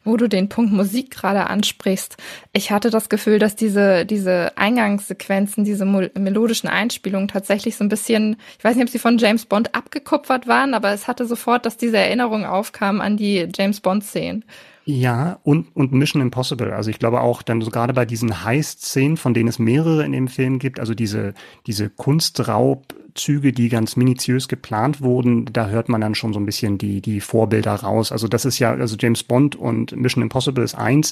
[0.08, 2.18] wo du den Punkt Musik gerade ansprichst.
[2.54, 8.38] Ich hatte das Gefühl, dass diese, diese Eingangssequenzen, diese melodischen Einspielungen tatsächlich so ein bisschen,
[8.58, 11.78] ich weiß nicht, ob sie von James Bond abgekupfert waren, aber es hatte sofort, dass
[11.78, 14.46] diese Erinnerung aufkam an die James Bond-Szenen.
[14.90, 16.72] Ja, und, und Mission Impossible.
[16.72, 20.14] Also ich glaube auch dann so gerade bei diesen Heist-Szenen, von denen es mehrere in
[20.14, 21.34] dem Film gibt, also diese,
[21.66, 26.78] diese Kunstraubzüge, die ganz minutiös geplant wurden, da hört man dann schon so ein bisschen
[26.78, 28.14] die, die Vorbilder raus.
[28.14, 31.12] Also das ist ja, also James Bond und Mission Impossible ist eins.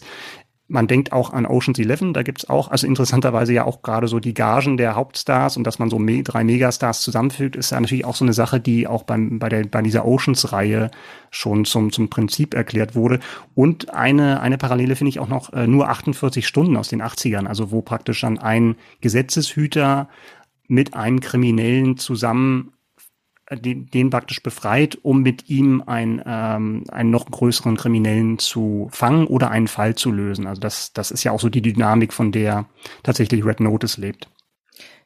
[0.67, 4.19] Man denkt auch an Ocean's Eleven, da gibt's auch, also interessanterweise ja auch gerade so
[4.19, 8.05] die Gagen der Hauptstars und dass man so me drei Megastars zusammenfügt, ist ja natürlich
[8.05, 10.89] auch so eine Sache, die auch beim, bei, der, bei dieser Oceans-Reihe
[11.29, 13.19] schon zum, zum Prinzip erklärt wurde.
[13.53, 17.45] Und eine, eine Parallele finde ich auch noch äh, nur 48 Stunden aus den 80ern,
[17.45, 20.09] also wo praktisch dann ein Gesetzeshüter
[20.67, 22.71] mit einem Kriminellen zusammen
[23.51, 29.27] den, den praktisch befreit, um mit ihm ein, ähm, einen noch größeren Kriminellen zu fangen
[29.27, 30.47] oder einen Fall zu lösen.
[30.47, 32.65] Also das, das ist ja auch so die Dynamik, von der
[33.03, 34.27] tatsächlich Red Notice lebt.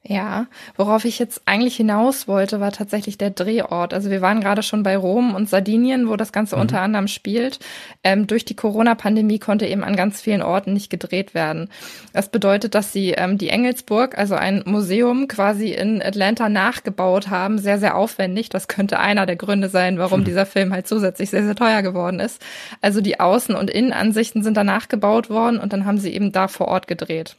[0.01, 3.93] Ja, worauf ich jetzt eigentlich hinaus wollte, war tatsächlich der Drehort.
[3.93, 6.61] Also wir waren gerade schon bei Rom und Sardinien, wo das Ganze mhm.
[6.61, 7.59] unter anderem spielt.
[8.01, 11.69] Ähm, durch die Corona-Pandemie konnte eben an ganz vielen Orten nicht gedreht werden.
[12.13, 17.59] Das bedeutet, dass sie ähm, die Engelsburg, also ein Museum quasi in Atlanta nachgebaut haben,
[17.59, 18.47] sehr, sehr aufwendig.
[18.47, 20.25] Das könnte einer der Gründe sein, warum mhm.
[20.25, 22.41] dieser Film halt zusätzlich sehr, sehr teuer geworden ist.
[22.79, 26.47] Also die Außen- und Innenansichten sind danach gebaut worden und dann haben sie eben da
[26.47, 27.35] vor Ort gedreht.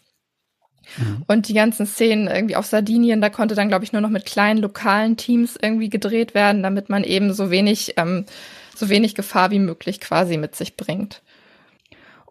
[0.97, 1.23] Mhm.
[1.27, 4.27] Und die ganzen Szenen irgendwie auf Sardinien, da konnte dann, glaube ich, nur noch mit
[4.27, 8.27] kleinen lokalen Teams irgendwie gedreht werden, damit man eben so wenig, ähm,
[8.75, 11.23] so wenig Gefahr wie möglich quasi mit sich bringt.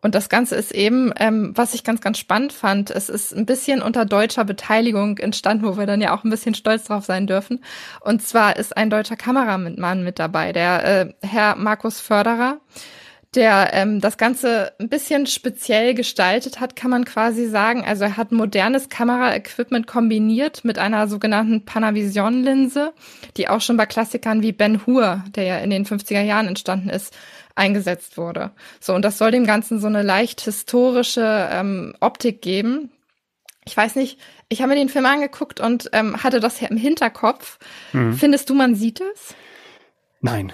[0.02, 3.46] Und das Ganze ist eben, ähm, was ich ganz, ganz spannend fand, es ist ein
[3.46, 7.28] bisschen unter deutscher Beteiligung entstanden, wo wir dann ja auch ein bisschen stolz drauf sein
[7.28, 7.64] dürfen.
[8.00, 12.60] Und zwar ist ein deutscher Kameramann mit dabei, der äh, Herr Markus Förderer
[13.36, 17.84] der ähm, das Ganze ein bisschen speziell gestaltet hat, kann man quasi sagen.
[17.86, 22.94] Also er hat modernes Kameraequipment kombiniert mit einer sogenannten Panavision-Linse,
[23.38, 26.90] die auch schon bei Klassikern wie Ben Hur, der ja in den 50er Jahren entstanden
[26.90, 27.16] ist,
[27.54, 28.52] eingesetzt wurde.
[28.80, 32.90] So, und das soll dem Ganzen so eine leicht historische ähm, Optik geben.
[33.66, 36.78] Ich weiß nicht, ich habe mir den Film angeguckt und ähm, hatte das ja im
[36.78, 37.60] Hinterkopf.
[37.94, 38.14] Mhm.
[38.14, 39.36] Findest du, man sieht es?
[40.22, 40.52] Nein.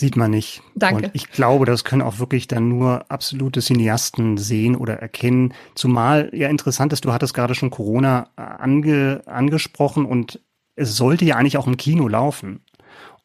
[0.00, 0.62] Sieht man nicht.
[0.74, 1.08] Danke.
[1.08, 5.52] Und ich glaube, das können auch wirklich dann nur absolute Cineasten sehen oder erkennen.
[5.74, 10.40] Zumal ja interessant ist, du hattest gerade schon Corona äh, ange, angesprochen und
[10.74, 12.64] es sollte ja eigentlich auch im Kino laufen.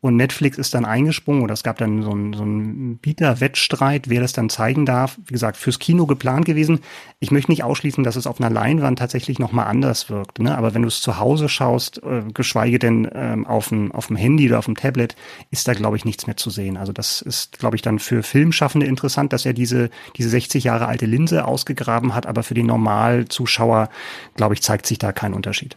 [0.06, 4.22] Und Netflix ist dann eingesprungen oder es gab dann so einen, so einen Bieterwettstreit, wer
[4.22, 5.18] das dann zeigen darf.
[5.26, 6.82] Wie gesagt, fürs Kino geplant gewesen.
[7.20, 10.38] Ich möchte nicht ausschließen, dass es auf einer Leinwand tatsächlich nochmal anders wirkt.
[10.38, 10.56] Ne?
[10.56, 14.16] Aber wenn du es zu Hause schaust, äh, geschweige denn ähm, auf, dem, auf dem
[14.16, 15.16] Handy oder auf dem Tablet,
[15.50, 16.78] ist da, glaube ich, nichts mehr zu sehen.
[16.78, 20.86] Also das ist, glaube ich, dann für Filmschaffende interessant, dass er diese, diese 60 Jahre
[20.86, 22.28] alte Linse ausgegraben hat.
[22.28, 23.90] Aber für den Normalzuschauer,
[24.36, 25.76] glaube ich, zeigt sich da kein Unterschied.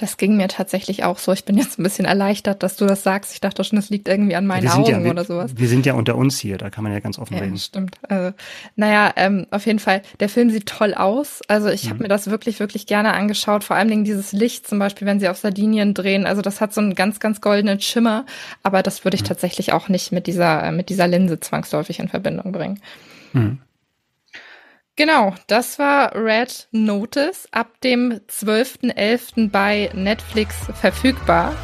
[0.00, 1.30] Das ging mir tatsächlich auch so.
[1.30, 3.34] Ich bin jetzt ein bisschen erleichtert, dass du das sagst.
[3.34, 5.52] Ich dachte schon, es liegt irgendwie an meinen Augen ja, wir, oder sowas.
[5.54, 7.58] Wir sind ja unter uns hier, da kann man ja ganz offen ja, reden.
[7.58, 7.96] Stimmt.
[8.08, 8.34] Also,
[8.76, 11.42] naja, ähm, auf jeden Fall, der Film sieht toll aus.
[11.48, 11.90] Also ich mhm.
[11.90, 13.62] habe mir das wirklich, wirklich gerne angeschaut.
[13.62, 16.24] Vor allem dieses Licht zum Beispiel, wenn sie auf Sardinien drehen.
[16.24, 18.24] Also das hat so einen ganz, ganz goldenen Schimmer.
[18.62, 19.26] Aber das würde ich mhm.
[19.26, 22.80] tatsächlich auch nicht mit dieser, mit dieser Linse zwangsläufig in Verbindung bringen.
[23.34, 23.58] Mhm.
[25.00, 29.50] Genau, das war Red Notice ab dem 12.11.
[29.50, 31.54] bei Netflix verfügbar.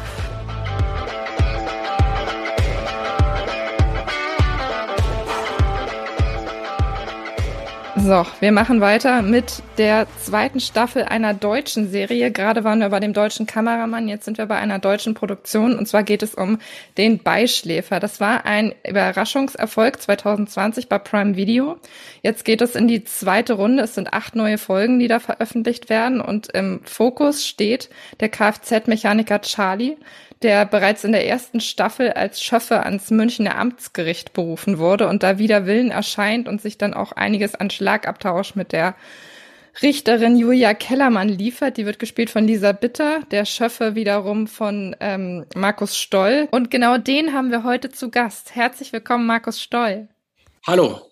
[7.99, 12.31] So, wir machen weiter mit der zweiten Staffel einer deutschen Serie.
[12.31, 15.87] Gerade waren wir bei dem deutschen Kameramann, jetzt sind wir bei einer deutschen Produktion und
[15.87, 16.59] zwar geht es um
[16.97, 17.99] den Beischläfer.
[17.99, 21.77] Das war ein Überraschungserfolg 2020 bei Prime Video.
[22.21, 23.83] Jetzt geht es in die zweite Runde.
[23.83, 29.41] Es sind acht neue Folgen, die da veröffentlicht werden und im Fokus steht der Kfz-Mechaniker
[29.41, 29.97] Charlie,
[30.43, 35.37] der bereits in der ersten Staffel als Schöffe ans Münchner Amtsgericht berufen wurde und da
[35.39, 38.95] wieder Willen erscheint und sich dann auch einiges an Schlagabtausch mit der
[39.81, 41.77] Richterin Julia Kellermann liefert.
[41.77, 46.47] Die wird gespielt von Lisa Bitter, der Schöffe wiederum von ähm, Markus Stoll.
[46.51, 48.55] Und genau den haben wir heute zu Gast.
[48.55, 50.07] Herzlich willkommen, Markus Stoll.
[50.65, 51.06] Hallo.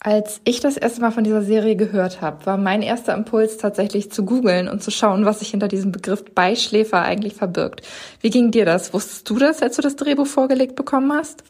[0.00, 4.12] Als ich das erste Mal von dieser Serie gehört habe, war mein erster Impuls tatsächlich
[4.12, 7.82] zu googeln und zu schauen, was sich hinter diesem Begriff Beischläfer eigentlich verbirgt.
[8.20, 8.94] Wie ging dir das?
[8.94, 11.42] Wusstest du das, als du das Drehbuch vorgelegt bekommen hast?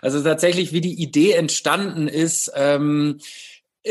[0.00, 3.18] Also tatsächlich, wie die Idee entstanden ist, ähm,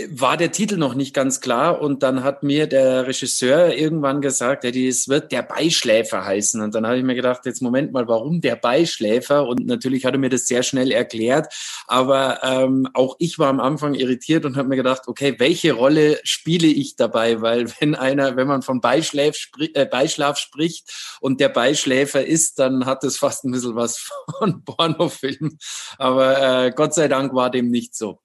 [0.09, 4.65] war der Titel noch nicht ganz klar und dann hat mir der Regisseur irgendwann gesagt,
[4.65, 6.61] es wird der Beischläfer heißen.
[6.61, 9.45] Und dann habe ich mir gedacht, jetzt Moment mal, warum der Beischläfer?
[9.45, 11.53] Und natürlich hat er mir das sehr schnell erklärt,
[11.85, 16.19] aber ähm, auch ich war am Anfang irritiert und habe mir gedacht, okay, welche Rolle
[16.23, 21.39] spiele ich dabei, weil wenn einer, wenn man von Beischlaf, spri äh, Beischlaf spricht und
[21.39, 25.59] der Beischläfer ist, dann hat es fast ein bisschen was von Pornofilm,
[25.99, 28.22] aber äh, Gott sei Dank war dem nicht so.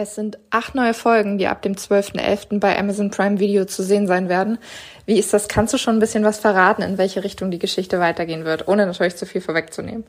[0.00, 2.60] Es sind acht neue Folgen, die ab dem 12.11.
[2.60, 4.58] bei Amazon Prime Video zu sehen sein werden.
[5.06, 5.48] Wie ist das?
[5.48, 8.86] Kannst du schon ein bisschen was verraten, in welche Richtung die Geschichte weitergehen wird, ohne
[8.86, 10.04] natürlich zu viel vorwegzunehmen?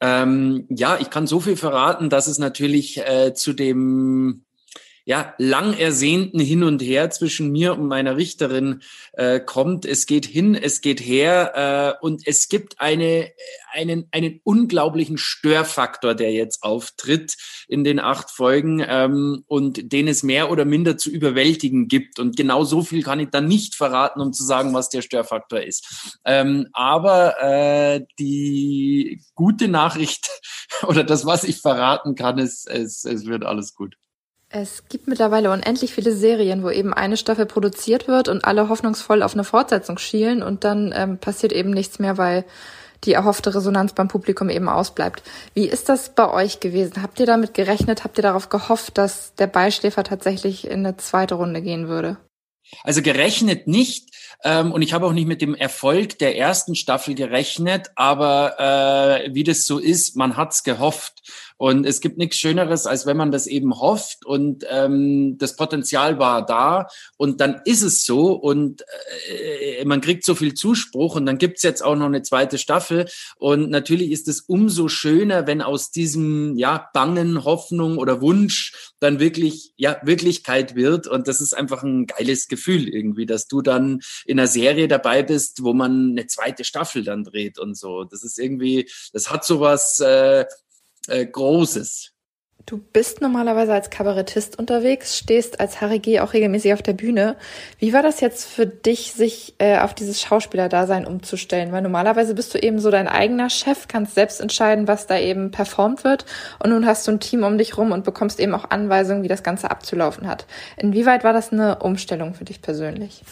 [0.00, 4.44] Ähm, ja, ich kann so viel verraten, dass es natürlich äh, zu dem
[5.08, 9.86] ja, lang ersehnten Hin und Her zwischen mir und meiner Richterin äh, kommt.
[9.86, 13.30] Es geht hin, es geht her äh, und es gibt eine,
[13.72, 17.36] einen, einen unglaublichen Störfaktor, der jetzt auftritt
[17.68, 22.18] in den acht Folgen ähm, und den es mehr oder minder zu überwältigen gibt.
[22.18, 25.60] Und genau so viel kann ich dann nicht verraten, um zu sagen, was der Störfaktor
[25.60, 26.18] ist.
[26.24, 30.28] Ähm, aber äh, die gute Nachricht
[30.82, 33.94] oder das, was ich verraten kann, ist, es, es wird alles gut.
[34.48, 39.22] Es gibt mittlerweile unendlich viele Serien, wo eben eine Staffel produziert wird und alle hoffnungsvoll
[39.22, 42.44] auf eine Fortsetzung schielen und dann ähm, passiert eben nichts mehr, weil
[43.04, 45.22] die erhoffte Resonanz beim Publikum eben ausbleibt.
[45.54, 47.02] Wie ist das bei euch gewesen?
[47.02, 48.04] Habt ihr damit gerechnet?
[48.04, 52.16] Habt ihr darauf gehofft, dass der Beischläfer tatsächlich in eine zweite Runde gehen würde?
[52.82, 54.10] Also gerechnet nicht.
[54.44, 59.34] Ähm, und ich habe auch nicht mit dem Erfolg der ersten Staffel gerechnet, aber äh,
[59.34, 61.22] wie das so ist, man hat's gehofft.
[61.58, 66.18] Und es gibt nichts Schöneres, als wenn man das eben hofft und ähm, das Potenzial
[66.18, 68.84] war da und dann ist es so und
[69.30, 73.08] äh, man kriegt so viel Zuspruch und dann gibt's jetzt auch noch eine zweite Staffel
[73.38, 79.18] und natürlich ist es umso schöner, wenn aus diesem ja bangen Hoffnung oder Wunsch dann
[79.18, 84.00] wirklich ja Wirklichkeit wird und das ist einfach ein geiles Gefühl irgendwie, dass du dann
[84.26, 88.04] in einer Serie dabei bist, wo man eine zweite Staffel dann dreht und so.
[88.04, 90.44] Das ist irgendwie, das hat sowas äh,
[91.08, 92.12] äh, Großes.
[92.64, 96.18] Du bist normalerweise als Kabarettist unterwegs, stehst als Harry G.
[96.18, 97.36] auch regelmäßig auf der Bühne.
[97.78, 101.70] Wie war das jetzt für dich, sich äh, auf dieses Schauspielerdasein umzustellen?
[101.70, 105.52] Weil normalerweise bist du eben so dein eigener Chef, kannst selbst entscheiden, was da eben
[105.52, 106.26] performt wird.
[106.58, 109.28] Und nun hast du ein Team um dich rum und bekommst eben auch Anweisungen, wie
[109.28, 110.46] das Ganze abzulaufen hat.
[110.76, 113.22] Inwieweit war das eine Umstellung für dich persönlich?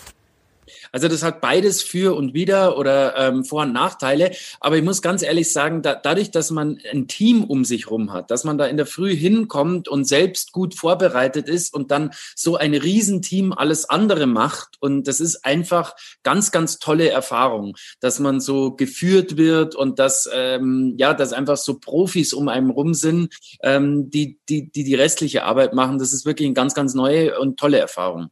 [0.93, 4.33] Also das hat beides für und wieder oder ähm, Vor- und Nachteile.
[4.61, 8.13] Aber ich muss ganz ehrlich sagen, da, dadurch, dass man ein Team um sich rum
[8.13, 12.11] hat, dass man da in der Früh hinkommt und selbst gut vorbereitet ist und dann
[12.35, 14.77] so ein Riesenteam alles andere macht.
[14.81, 20.29] Und das ist einfach ganz, ganz tolle Erfahrung, dass man so geführt wird und dass,
[20.33, 24.95] ähm, ja, dass einfach so Profis um einen rum sind, ähm, die, die, die die
[24.95, 25.99] restliche Arbeit machen.
[25.99, 28.31] Das ist wirklich eine ganz, ganz neue und tolle Erfahrung.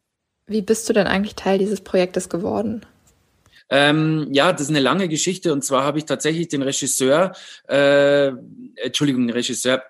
[0.53, 2.85] Wie bist du denn eigentlich Teil dieses Projektes geworden?
[3.71, 7.33] Ähm, ja, das ist eine lange Geschichte und zwar habe ich tatsächlich den Regisseur,
[7.69, 8.31] äh,
[8.77, 9.83] Entschuldigung, den Regisseur,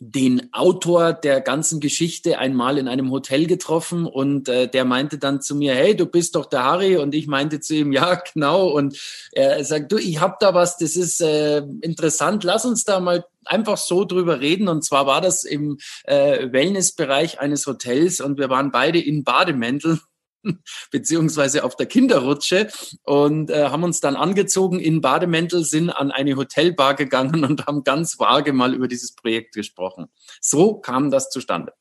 [0.00, 5.42] den Autor der ganzen Geschichte einmal in einem Hotel getroffen und äh, der meinte dann
[5.42, 6.96] zu mir, hey, du bist doch der Harry.
[6.96, 8.68] Und ich meinte zu ihm, ja, genau.
[8.68, 8.96] Und
[9.32, 13.24] er sagt, du, ich hab da was, das ist äh, interessant, lass uns da mal
[13.44, 14.68] einfach so drüber reden.
[14.68, 20.00] Und zwar war das im äh, Wellnessbereich eines Hotels und wir waren beide in Bademänteln
[20.90, 22.68] beziehungsweise auf der Kinderrutsche
[23.04, 27.84] und äh, haben uns dann angezogen in Bademäntel, sind an eine Hotelbar gegangen und haben
[27.84, 30.06] ganz vage mal über dieses Projekt gesprochen.
[30.40, 31.72] So kam das zustande.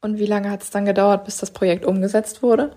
[0.00, 2.74] Und wie lange hat es dann gedauert, bis das Projekt umgesetzt wurde?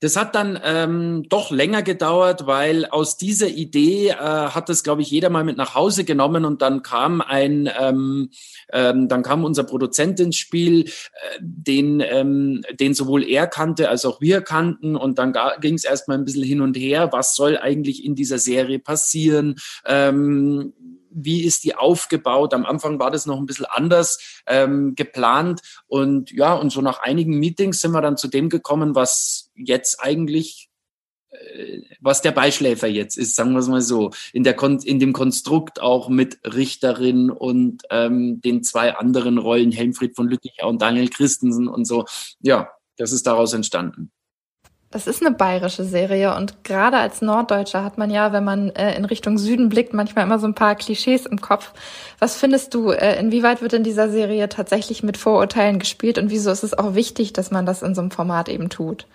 [0.00, 5.00] Das hat dann ähm, doch länger gedauert, weil aus dieser Idee äh, hat das, glaube
[5.00, 8.28] ich, jeder mal mit nach Hause genommen und dann kam ein, ähm,
[8.72, 14.04] ähm, dann kam unser Produzent ins Spiel, äh, den, ähm, den sowohl er kannte als
[14.04, 17.56] auch wir kannten und dann ging es erstmal ein bisschen hin und her, was soll
[17.56, 19.54] eigentlich in dieser Serie passieren?
[19.86, 20.74] Ähm,
[21.16, 22.52] wie ist die aufgebaut?
[22.52, 25.62] Am Anfang war das noch ein bisschen anders ähm, geplant.
[25.86, 30.00] Und ja, und so nach einigen Meetings sind wir dann zu dem gekommen, was jetzt
[30.00, 30.68] eigentlich
[31.30, 35.00] äh, was der Beischläfer jetzt ist, sagen wir es mal so, in, der Kon in
[35.00, 40.82] dem Konstrukt auch mit Richterin und ähm, den zwei anderen Rollen, Helmfried von Lütticher und
[40.82, 42.04] Daniel Christensen und so.
[42.40, 44.12] Ja, das ist daraus entstanden.
[44.90, 48.96] Das ist eine bayerische Serie und gerade als Norddeutscher hat man ja, wenn man äh,
[48.96, 51.72] in Richtung Süden blickt, manchmal immer so ein paar Klischees im Kopf.
[52.20, 56.50] Was findest du, äh, inwieweit wird in dieser Serie tatsächlich mit Vorurteilen gespielt und wieso
[56.50, 59.06] ist es auch wichtig, dass man das in so einem Format eben tut?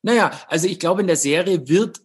[0.00, 2.00] Naja, also ich glaube, in der Serie wird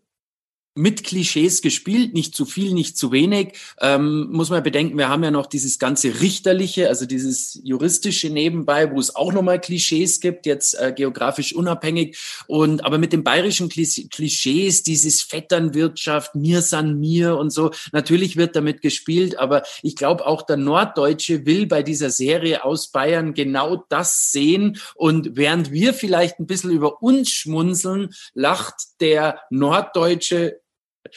[0.77, 3.53] mit Klischees gespielt, nicht zu viel, nicht zu wenig.
[3.81, 8.91] Ähm, muss man bedenken, wir haben ja noch dieses ganze richterliche, also dieses juristische nebenbei,
[8.91, 12.17] wo es auch nochmal Klischees gibt, jetzt äh, geografisch unabhängig.
[12.47, 18.55] Und aber mit den bayerischen Klischees, dieses Vetternwirtschaft, mir san mir und so, natürlich wird
[18.55, 23.83] damit gespielt, aber ich glaube auch der Norddeutsche will bei dieser Serie aus Bayern genau
[23.89, 24.77] das sehen.
[24.95, 30.59] Und während wir vielleicht ein bisschen über uns schmunzeln, lacht der Norddeutsche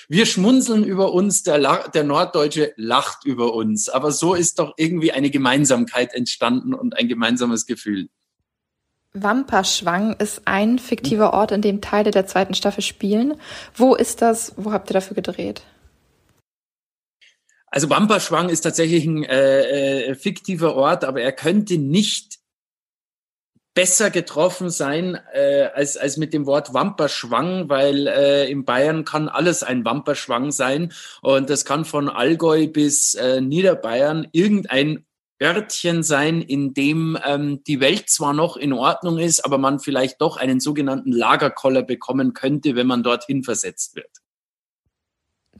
[0.08, 3.88] wir schmunzeln über uns, der, der Norddeutsche lacht über uns.
[3.88, 8.08] Aber so ist doch irgendwie eine Gemeinsamkeit entstanden und ein gemeinsames Gefühl.
[9.12, 13.34] Wamperschwang ist ein fiktiver Ort, in dem Teile der zweiten Staffel spielen.
[13.74, 14.52] Wo ist das?
[14.56, 15.62] Wo habt ihr dafür gedreht?
[17.66, 22.39] Also Wamperschwang ist tatsächlich ein äh, äh, fiktiver Ort, aber er könnte nicht
[23.74, 29.28] besser getroffen sein äh, als, als mit dem Wort Wamperschwang, weil äh, in Bayern kann
[29.28, 35.06] alles ein Wamperschwang sein und das kann von Allgäu bis äh, Niederbayern irgendein
[35.42, 40.20] Örtchen sein, in dem ähm, die Welt zwar noch in Ordnung ist, aber man vielleicht
[40.20, 44.10] doch einen sogenannten Lagerkoller bekommen könnte, wenn man dorthin versetzt wird.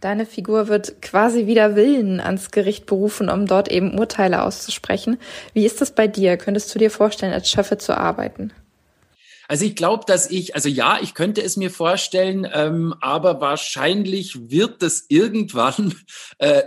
[0.01, 5.19] Deine Figur wird quasi wider Willen ans Gericht berufen, um dort eben Urteile auszusprechen.
[5.53, 6.39] Wie ist das bei dir?
[6.39, 8.51] Könntest du dir vorstellen, als Schöffe zu arbeiten?
[9.47, 14.49] Also ich glaube, dass ich, also ja, ich könnte es mir vorstellen, ähm, aber wahrscheinlich
[14.49, 15.95] wird es irgendwann
[16.39, 16.63] äh,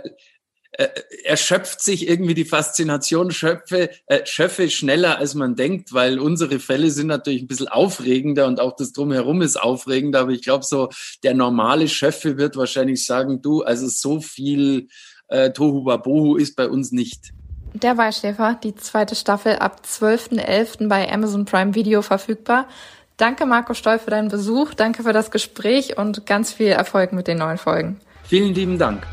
[0.76, 0.88] äh,
[1.24, 6.90] erschöpft sich irgendwie die Faszination Schöpfe, äh, Schöffe schneller, als man denkt, weil unsere Fälle
[6.90, 10.20] sind natürlich ein bisschen aufregender und auch das Drumherum ist aufregender.
[10.20, 10.88] Aber ich glaube, so
[11.22, 14.88] der normale Schöffe wird wahrscheinlich sagen, du, also so viel
[15.28, 17.30] äh, Tohu Wabohu ist bei uns nicht.
[17.74, 20.88] Der Beischläfer, die zweite Staffel ab 12.11.
[20.88, 22.68] bei Amazon Prime Video verfügbar.
[23.16, 27.28] Danke Marco Stoll für deinen Besuch, danke für das Gespräch und ganz viel Erfolg mit
[27.28, 28.00] den neuen Folgen.
[28.24, 29.06] Vielen lieben Dank.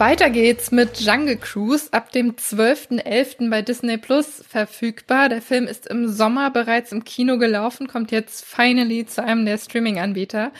[0.00, 3.50] Weiter geht's mit Jungle Cruise ab dem 12.11.
[3.50, 5.28] bei Disney Plus verfügbar.
[5.28, 9.58] Der Film ist im Sommer bereits im Kino gelaufen, kommt jetzt finally zu einem der
[9.58, 10.52] Streaming-Anbieter.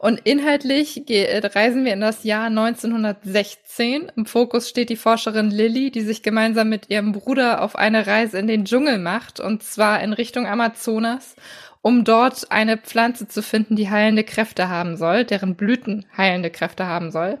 [0.00, 4.10] Und inhaltlich reisen wir in das Jahr 1916.
[4.16, 8.36] Im Fokus steht die Forscherin Lily, die sich gemeinsam mit ihrem Bruder auf eine Reise
[8.36, 11.36] in den Dschungel macht, und zwar in Richtung Amazonas
[11.80, 16.86] um dort eine Pflanze zu finden, die heilende Kräfte haben soll, deren Blüten heilende Kräfte
[16.86, 17.38] haben soll.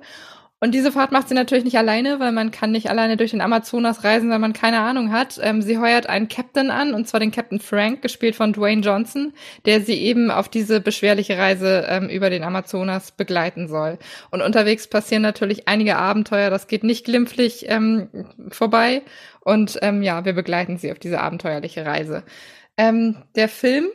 [0.60, 3.40] Und diese Fahrt macht sie natürlich nicht alleine, weil man kann nicht alleine durch den
[3.40, 5.38] Amazonas reisen, wenn man keine Ahnung hat.
[5.40, 9.32] Ähm, sie heuert einen Captain an, und zwar den Captain Frank, gespielt von Dwayne Johnson,
[9.66, 13.98] der sie eben auf diese beschwerliche Reise ähm, über den Amazonas begleiten soll.
[14.32, 18.08] Und unterwegs passieren natürlich einige Abenteuer, das geht nicht glimpflich ähm,
[18.50, 19.02] vorbei.
[19.40, 22.24] Und ähm, ja, wir begleiten sie auf diese abenteuerliche Reise.
[22.76, 23.86] Ähm, der Film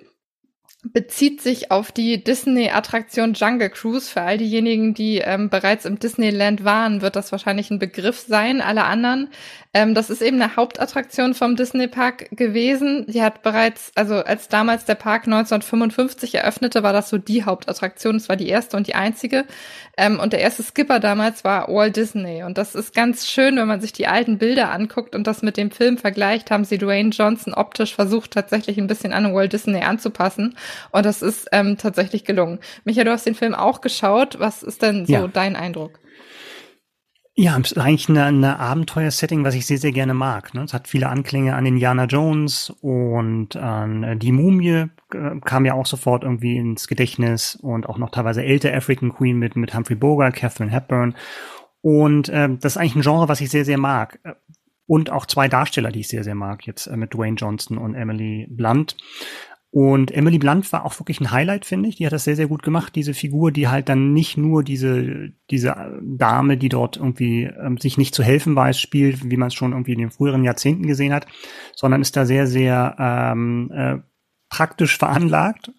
[0.83, 4.09] bezieht sich auf die Disney-Attraktion Jungle Cruise.
[4.09, 8.61] Für all diejenigen, die ähm, bereits im Disneyland waren, wird das wahrscheinlich ein Begriff sein.
[8.61, 9.29] Alle anderen
[9.75, 13.07] ähm, das ist eben eine Hauptattraktion vom Disney Park gewesen.
[13.07, 18.17] Die hat bereits, also als damals der Park 1955 eröffnete, war das so die Hauptattraktion.
[18.17, 19.45] Es war die erste und die einzige.
[19.97, 22.43] Ähm, und der erste Skipper damals war Walt Disney.
[22.43, 25.57] Und das ist ganz schön, wenn man sich die alten Bilder anguckt und das mit
[25.57, 29.81] dem Film vergleicht, haben sie Dwayne Johnson optisch versucht, tatsächlich ein bisschen an Walt Disney
[29.81, 30.55] anzupassen.
[30.91, 32.59] Und das ist ähm, tatsächlich gelungen.
[32.83, 34.39] Micha, du hast den Film auch geschaut.
[34.39, 35.27] Was ist denn so ja.
[35.27, 35.99] dein Eindruck?
[37.35, 40.53] Ja, es ist eigentlich eine, eine Abenteuer-Setting, was ich sehr, sehr gerne mag.
[40.53, 40.61] Ne?
[40.63, 45.73] Es hat viele Anklänge an Indiana Jones und an äh, die Mumie äh, kam ja
[45.73, 49.95] auch sofort irgendwie ins Gedächtnis und auch noch teilweise ältere African Queen mit, mit Humphrey
[49.95, 51.15] Bogart, Catherine Hepburn.
[51.81, 54.19] Und äh, das ist eigentlich ein Genre, was ich sehr, sehr mag.
[54.85, 57.95] Und auch zwei Darsteller, die ich sehr, sehr mag, jetzt äh, mit Dwayne Johnson und
[57.95, 58.95] Emily Blunt.
[59.75, 61.95] Und Emily Blunt war auch wirklich ein Highlight, finde ich.
[61.95, 65.31] Die hat das sehr, sehr gut gemacht, diese Figur, die halt dann nicht nur diese,
[65.49, 69.55] diese Dame, die dort irgendwie ähm, sich nicht zu helfen weiß, spielt, wie man es
[69.55, 71.25] schon irgendwie in den früheren Jahrzehnten gesehen hat,
[71.75, 73.97] sondern ist da sehr, sehr ähm, äh,
[74.47, 75.71] praktisch veranlagt.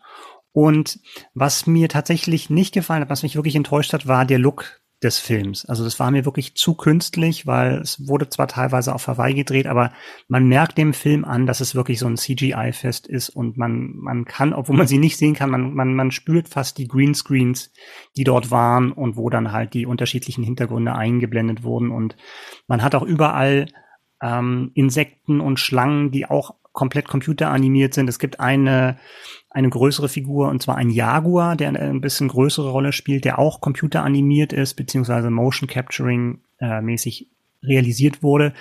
[0.50, 0.98] Und
[1.33, 5.19] was mir tatsächlich nicht gefallen hat, was mich wirklich enttäuscht hat, war der Look des
[5.19, 5.64] Films.
[5.67, 9.66] Also das war mir wirklich zu künstlich, weil es wurde zwar teilweise auf Hawaii gedreht,
[9.66, 9.93] aber
[10.28, 14.24] man merkt dem Film an, dass es wirklich so ein CGI-Fest ist und man, man
[14.24, 17.70] kann, obwohl man sie nicht sehen kann, man, man, man spürt fast die Greenscreens,
[18.16, 22.16] die dort waren und wo dann halt die unterschiedlichen Hintergründe eingeblendet wurden und
[22.66, 23.66] man hat auch überall
[24.22, 28.09] ähm, Insekten und Schlangen, die auch komplett computeranimiert sind.
[28.09, 28.99] Es gibt eine,
[29.49, 33.62] eine größere Figur, und zwar ein Jaguar, der ein bisschen größere Rolle spielt, der auch
[33.62, 37.29] computeranimiert ist, beziehungsweise Motion Capturing äh, mäßig
[37.62, 38.53] realisiert wurde.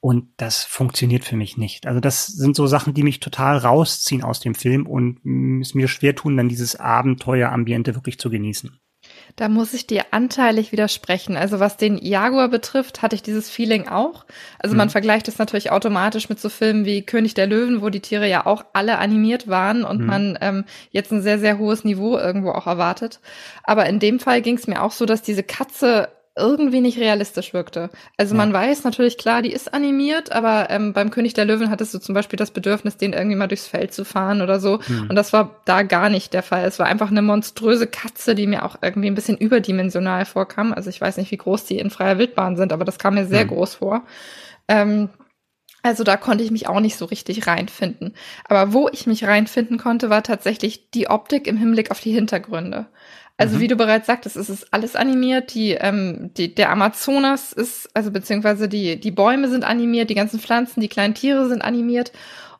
[0.00, 1.86] Und das funktioniert für mich nicht.
[1.86, 5.18] Also das sind so Sachen, die mich total rausziehen aus dem Film und
[5.60, 8.78] es mir schwer tun, dann dieses Abenteuerambiente wirklich zu genießen.
[9.34, 11.36] Da muss ich dir anteilig widersprechen.
[11.36, 14.24] Also was den Jaguar betrifft, hatte ich dieses Feeling auch.
[14.58, 14.78] Also mhm.
[14.78, 18.28] man vergleicht es natürlich automatisch mit so Filmen wie König der Löwen, wo die Tiere
[18.28, 20.06] ja auch alle animiert waren und mhm.
[20.06, 23.20] man ähm, jetzt ein sehr, sehr hohes Niveau irgendwo auch erwartet.
[23.64, 27.54] Aber in dem Fall ging es mir auch so, dass diese Katze irgendwie nicht realistisch
[27.54, 27.90] wirkte.
[28.16, 28.38] Also ja.
[28.38, 31.98] man weiß natürlich klar, die ist animiert, aber ähm, beim König der Löwen hattest du
[31.98, 34.80] zum Beispiel das Bedürfnis, den irgendwie mal durchs Feld zu fahren oder so.
[34.86, 35.06] Mhm.
[35.08, 36.64] Und das war da gar nicht der Fall.
[36.64, 40.72] Es war einfach eine monströse Katze, die mir auch irgendwie ein bisschen überdimensional vorkam.
[40.74, 43.26] Also ich weiß nicht, wie groß die in freier Wildbahn sind, aber das kam mir
[43.26, 43.48] sehr mhm.
[43.48, 44.02] groß vor.
[44.68, 45.08] Ähm,
[45.82, 48.14] also da konnte ich mich auch nicht so richtig reinfinden.
[48.44, 52.86] Aber wo ich mich reinfinden konnte, war tatsächlich die Optik im Hinblick auf die Hintergründe.
[53.38, 53.60] Also mhm.
[53.60, 55.54] wie du bereits sagtest, es ist alles animiert.
[55.54, 60.40] Die, ähm, die, der Amazonas ist, also beziehungsweise die, die Bäume sind animiert, die ganzen
[60.40, 62.12] Pflanzen, die kleinen Tiere sind animiert.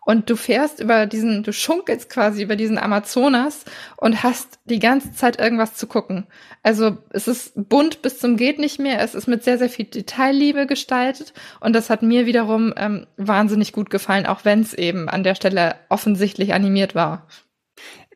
[0.05, 3.65] Und du fährst über diesen, du schunkelst quasi über diesen Amazonas
[3.97, 6.29] und hast die ganze Zeit irgendwas zu gucken.
[6.63, 9.01] Also es ist bunt bis zum geht nicht mehr.
[9.01, 11.33] Es ist mit sehr, sehr viel Detailliebe gestaltet.
[11.59, 15.35] Und das hat mir wiederum ähm, wahnsinnig gut gefallen, auch wenn es eben an der
[15.35, 17.27] Stelle offensichtlich animiert war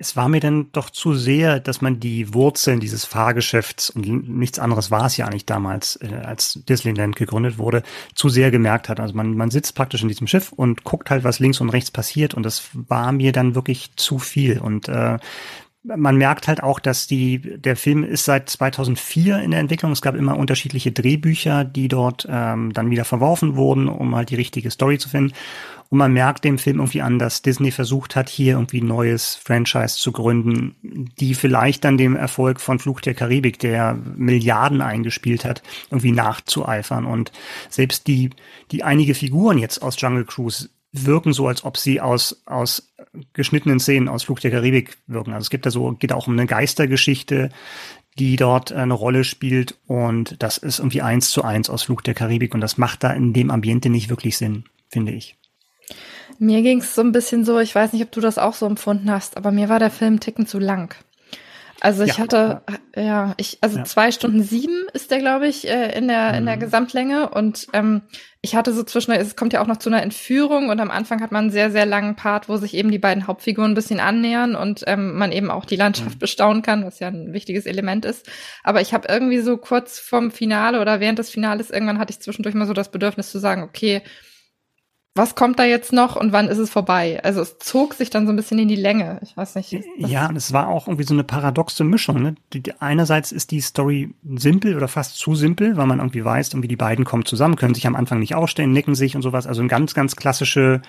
[0.00, 4.58] es war mir dann doch zu sehr, dass man die Wurzeln dieses Fahrgeschäfts und nichts
[4.58, 7.82] anderes war es ja eigentlich damals, äh, als Disneyland gegründet wurde,
[8.14, 8.98] zu sehr gemerkt hat.
[8.98, 11.90] Also man, man sitzt praktisch in diesem Schiff und guckt halt, was links und rechts
[11.90, 15.18] passiert und das war mir dann wirklich zu viel und äh,
[15.82, 19.92] man merkt halt auch, dass die, der Film ist seit 2004 in der Entwicklung.
[19.92, 24.34] Es gab immer unterschiedliche Drehbücher, die dort ähm, dann wieder verworfen wurden, um halt die
[24.34, 25.32] richtige Story zu finden.
[25.88, 29.34] Und man merkt dem Film irgendwie an, dass Disney versucht hat, hier irgendwie ein neues
[29.34, 30.76] Franchise zu gründen,
[31.18, 37.06] die vielleicht dann dem Erfolg von Fluch der Karibik, der Milliarden eingespielt hat, irgendwie nachzueifern.
[37.06, 37.32] Und
[37.70, 38.30] selbst die,
[38.70, 42.92] die einige Figuren jetzt aus Jungle Cruise wirken so, als ob sie aus, aus
[43.32, 45.32] geschnittenen Szenen aus Fluch der Karibik wirken.
[45.32, 47.50] Also es gibt da so, geht auch um eine Geistergeschichte,
[48.18, 52.14] die dort eine Rolle spielt und das ist irgendwie eins zu eins aus Fluch der
[52.14, 55.36] Karibik und das macht da in dem Ambiente nicht wirklich Sinn, finde ich.
[56.38, 58.66] Mir ging es so ein bisschen so, ich weiß nicht, ob du das auch so
[58.66, 60.94] empfunden hast, aber mir war der Film ticken zu lang.
[61.80, 62.18] Also ich ja.
[62.18, 62.62] hatte,
[62.94, 63.84] ja, ich, also ja.
[63.84, 66.60] zwei Stunden sieben ist der, glaube ich, äh, in der, in der mhm.
[66.60, 67.30] Gesamtlänge.
[67.30, 68.02] Und ähm,
[68.42, 71.22] ich hatte so zwischen, es kommt ja auch noch zu einer Entführung und am Anfang
[71.22, 74.00] hat man einen sehr, sehr langen Part, wo sich eben die beiden Hauptfiguren ein bisschen
[74.00, 76.18] annähern und ähm, man eben auch die Landschaft mhm.
[76.18, 78.28] bestaunen kann, was ja ein wichtiges Element ist.
[78.62, 82.20] Aber ich habe irgendwie so kurz vom Finale oder während des Finales irgendwann hatte ich
[82.20, 84.02] zwischendurch mal so das Bedürfnis zu sagen, okay,
[85.14, 87.20] was kommt da jetzt noch und wann ist es vorbei?
[87.24, 89.18] Also es zog sich dann so ein bisschen in die Länge.
[89.22, 89.76] Ich weiß nicht.
[89.98, 92.22] Ja, und es war auch irgendwie so eine paradoxe Mischung.
[92.22, 92.36] Ne?
[92.52, 96.50] Die, die, einerseits ist die Story simpel oder fast zu simpel, weil man irgendwie weiß,
[96.50, 99.48] irgendwie die beiden kommen zusammen, können sich am Anfang nicht ausstellen, nicken sich und sowas.
[99.48, 100.80] Also ein ganz, ganz klassische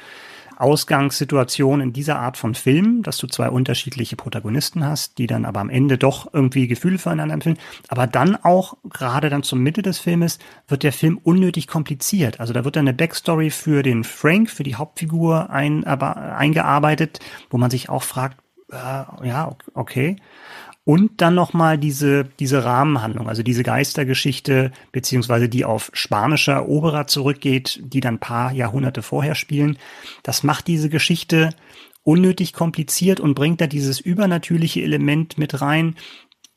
[0.61, 5.59] Ausgangssituation in dieser Art von Film, dass du zwei unterschiedliche Protagonisten hast, die dann aber
[5.59, 7.59] am Ende doch irgendwie Gefühle füreinander empfinden.
[7.87, 12.39] Aber dann auch, gerade dann zur Mitte des Filmes, wird der Film unnötig kompliziert.
[12.39, 17.19] Also da wird dann eine Backstory für den Frank, für die Hauptfigur ein, aber, eingearbeitet,
[17.49, 18.37] wo man sich auch fragt,
[18.71, 20.15] äh, ja, okay.
[20.83, 27.79] Und dann nochmal diese, diese Rahmenhandlung, also diese Geistergeschichte, beziehungsweise die auf spanischer Eroberer zurückgeht,
[27.83, 29.77] die dann paar Jahrhunderte vorher spielen.
[30.23, 31.51] Das macht diese Geschichte
[32.03, 35.95] unnötig kompliziert und bringt da dieses übernatürliche Element mit rein,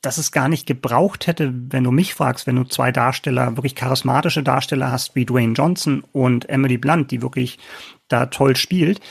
[0.01, 3.75] das es gar nicht gebraucht hätte, wenn du mich fragst, wenn du zwei Darsteller, wirklich
[3.75, 7.57] charismatische Darsteller hast wie Dwayne Johnson und Emily Blunt, die wirklich
[8.07, 9.01] da toll spielt,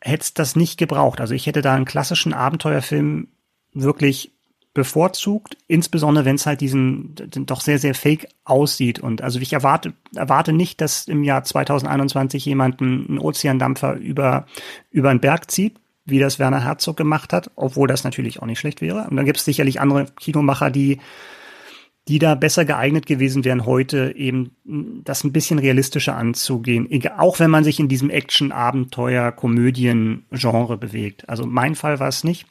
[0.00, 1.20] hätte es das nicht gebraucht.
[1.20, 3.28] Also ich hätte da einen klassischen Abenteuerfilm
[3.72, 4.33] wirklich
[4.74, 7.14] bevorzugt, insbesondere wenn es halt diesen
[7.46, 8.98] doch sehr, sehr fake aussieht.
[8.98, 14.46] Und also ich erwarte, erwarte nicht, dass im Jahr 2021 jemand einen Ozeandampfer über,
[14.90, 18.58] über einen Berg zieht, wie das Werner Herzog gemacht hat, obwohl das natürlich auch nicht
[18.58, 19.06] schlecht wäre.
[19.08, 20.98] Und dann gibt es sicherlich andere Kinomacher, die
[22.06, 24.50] die da besser geeignet gewesen wären, heute eben
[25.04, 31.26] das ein bisschen realistischer anzugehen, auch wenn man sich in diesem Action, Abenteuer, Komödien-Genre bewegt.
[31.30, 32.44] Also mein Fall war es nicht.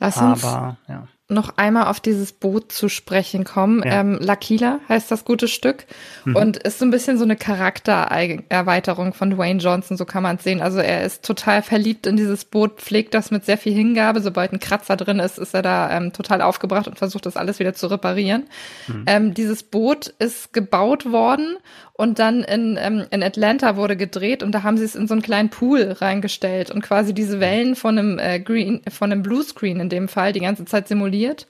[0.00, 3.82] Lass uns, aber, ja noch einmal auf dieses Boot zu sprechen kommen.
[3.84, 4.00] Ja.
[4.00, 5.84] Ähm, L'Aquila heißt das gute Stück
[6.24, 6.36] mhm.
[6.36, 10.44] und ist so ein bisschen so eine Charaktererweiterung von Dwayne Johnson, so kann man es
[10.44, 10.62] sehen.
[10.62, 14.22] Also er ist total verliebt in dieses Boot, pflegt das mit sehr viel Hingabe.
[14.22, 17.58] Sobald ein Kratzer drin ist, ist er da ähm, total aufgebracht und versucht das alles
[17.58, 18.48] wieder zu reparieren.
[18.86, 19.04] Mhm.
[19.06, 21.58] Ähm, dieses Boot ist gebaut worden
[21.98, 25.14] und dann in, ähm, in Atlanta wurde gedreht und da haben sie es in so
[25.14, 29.80] einen kleinen Pool reingestellt und quasi diese Wellen von einem äh, Green, von einem Bluescreen
[29.80, 31.48] in dem Fall die ganze Zeit simuliert.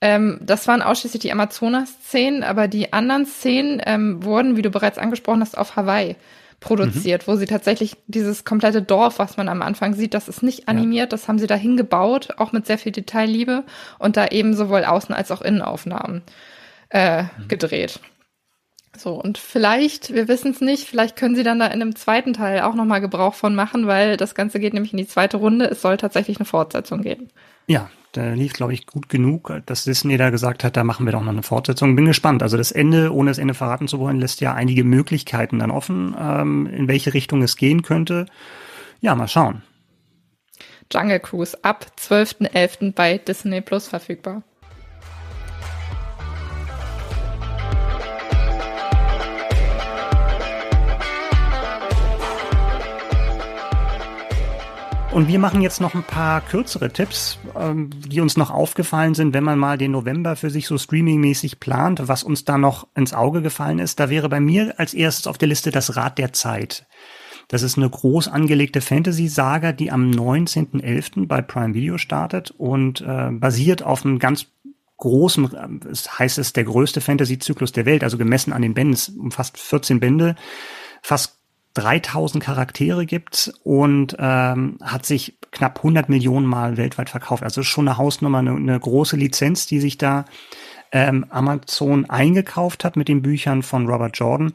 [0.00, 4.96] Ähm, das waren ausschließlich die Amazonas-Szenen, aber die anderen Szenen ähm, wurden, wie du bereits
[4.96, 6.16] angesprochen hast, auf Hawaii
[6.58, 7.32] produziert, mhm.
[7.32, 11.12] wo sie tatsächlich dieses komplette Dorf, was man am Anfang sieht, das ist nicht animiert,
[11.12, 11.16] ja.
[11.18, 13.62] das haben sie dahin gebaut, auch mit sehr viel Detailliebe
[13.98, 16.22] und da eben sowohl Außen- als auch Innenaufnahmen
[16.88, 17.48] äh, mhm.
[17.48, 18.00] gedreht.
[18.96, 22.34] So, und vielleicht, wir wissen es nicht, vielleicht können sie dann da in einem zweiten
[22.34, 25.64] Teil auch nochmal Gebrauch von machen, weil das Ganze geht nämlich in die zweite Runde.
[25.64, 27.28] Es soll tatsächlich eine Fortsetzung geben.
[27.66, 31.12] Ja, da lief, glaube ich, gut genug, dass Disney da gesagt hat, da machen wir
[31.12, 31.96] doch noch eine Fortsetzung.
[31.96, 32.42] Bin gespannt.
[32.42, 36.14] Also das Ende, ohne das Ende verraten zu wollen, lässt ja einige Möglichkeiten dann offen,
[36.18, 38.26] ähm, in welche Richtung es gehen könnte.
[39.00, 39.62] Ja, mal schauen.
[40.92, 42.92] Jungle Cruise ab 12.11.
[42.92, 44.42] bei Disney Plus verfügbar.
[55.12, 59.34] Und wir machen jetzt noch ein paar kürzere Tipps, ähm, die uns noch aufgefallen sind,
[59.34, 63.12] wenn man mal den November für sich so streamingmäßig plant, was uns da noch ins
[63.12, 64.00] Auge gefallen ist.
[64.00, 66.86] Da wäre bei mir als erstes auf der Liste das Rad der Zeit.
[67.48, 71.26] Das ist eine groß angelegte Fantasy-Saga, die am 19.11.
[71.26, 74.46] bei Prime Video startet und äh, basiert auf einem ganz
[74.96, 79.10] großen, es heißt es, der größte Fantasy-Zyklus der Welt, also gemessen an den Bänden, es
[79.10, 80.36] umfasst 14 Bände,
[81.02, 81.41] fast
[81.74, 87.42] 3000 Charaktere gibt und ähm, hat sich knapp 100 Millionen Mal weltweit verkauft.
[87.42, 90.24] Also schon eine Hausnummer, eine, eine große Lizenz, die sich da
[90.92, 94.52] ähm, Amazon eingekauft hat mit den Büchern von Robert Jordan.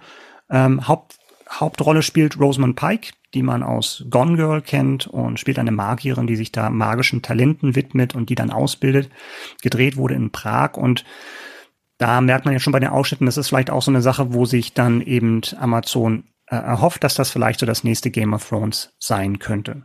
[0.50, 1.18] Ähm, Haupt,
[1.50, 6.36] Hauptrolle spielt Rosamund Pike, die man aus Gone Girl kennt und spielt eine Magierin, die
[6.36, 9.10] sich da magischen Talenten widmet und die dann ausbildet.
[9.62, 11.04] Gedreht wurde in Prag und
[11.98, 14.34] da merkt man ja schon bei den Ausschnitten, das ist vielleicht auch so eine Sache,
[14.34, 18.94] wo sich dann eben Amazon erhofft, dass das vielleicht so das nächste Game of Thrones
[19.00, 19.84] sein könnte.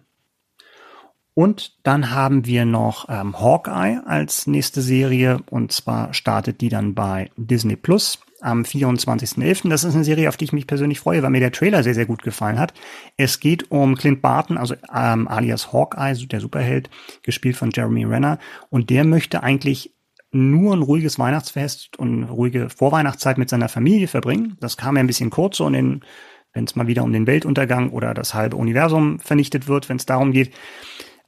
[1.35, 6.95] Und dann haben wir noch ähm, Hawkeye als nächste Serie und zwar startet die dann
[6.95, 9.71] bei Disney Plus am 24.11.
[9.71, 11.95] Das ist eine Serie, auf die ich mich persönlich freue, weil mir der Trailer sehr,
[11.95, 12.75] sehr gut gefallen hat.
[13.17, 16.91] Es geht um Clint Barton, also ähm, alias Hawkeye, der Superheld,
[17.23, 18.39] gespielt von Jeremy Renner.
[18.69, 19.95] Und der möchte eigentlich
[20.33, 24.57] nur ein ruhiges Weihnachtsfest und ruhige Vorweihnachtszeit mit seiner Familie verbringen.
[24.61, 26.05] Das kam ja ein bisschen kurz so in den
[26.53, 30.07] wenn es mal wieder um den Weltuntergang oder das halbe Universum vernichtet wird, wenn es
[30.07, 30.53] darum geht.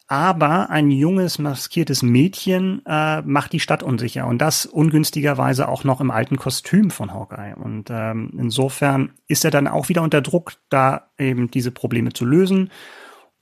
[0.07, 6.01] Aber ein junges, maskiertes Mädchen äh, macht die Stadt unsicher und das ungünstigerweise auch noch
[6.03, 7.55] im alten Kostüm von Hawkeye.
[7.57, 12.27] Und ähm, insofern ist er dann auch wieder unter Druck, da eben diese Probleme zu
[12.27, 12.71] lösen.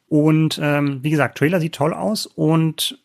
[0.07, 3.03] Und ähm, wie gesagt, Trailer sieht toll aus und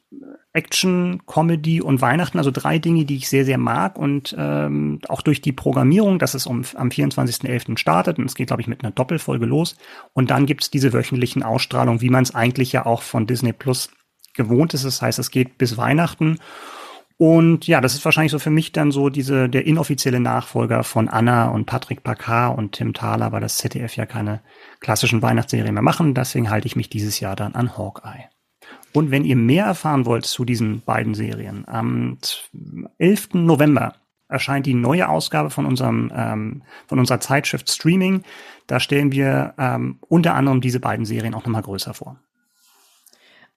[0.57, 5.21] Action, Comedy und Weihnachten, also drei Dinge, die ich sehr, sehr mag und ähm, auch
[5.21, 7.77] durch die Programmierung, dass es um, am 24.11.
[7.77, 9.75] startet und es geht, glaube ich, mit einer Doppelfolge los
[10.13, 13.91] und dann gibt's diese wöchentlichen Ausstrahlungen, wie man es eigentlich ja auch von Disney Plus
[14.33, 14.83] gewohnt ist.
[14.83, 16.39] Das heißt, es geht bis Weihnachten
[17.17, 21.07] und ja, das ist wahrscheinlich so für mich dann so diese der inoffizielle Nachfolger von
[21.07, 24.41] Anna und Patrick Packard und Tim Thaler, weil das ZDF ja keine
[24.79, 26.13] klassischen Weihnachtsserien mehr machen.
[26.13, 28.25] Deswegen halte ich mich dieses Jahr dann an Hawkeye.
[28.97, 32.17] Und wenn ihr mehr erfahren wollt zu diesen beiden Serien, am
[32.97, 33.35] 11.
[33.35, 33.93] November
[34.27, 38.23] erscheint die neue Ausgabe von unserem ähm, von unserer Zeitschrift Streaming.
[38.65, 42.17] Da stellen wir ähm, unter anderem diese beiden Serien auch nochmal größer vor.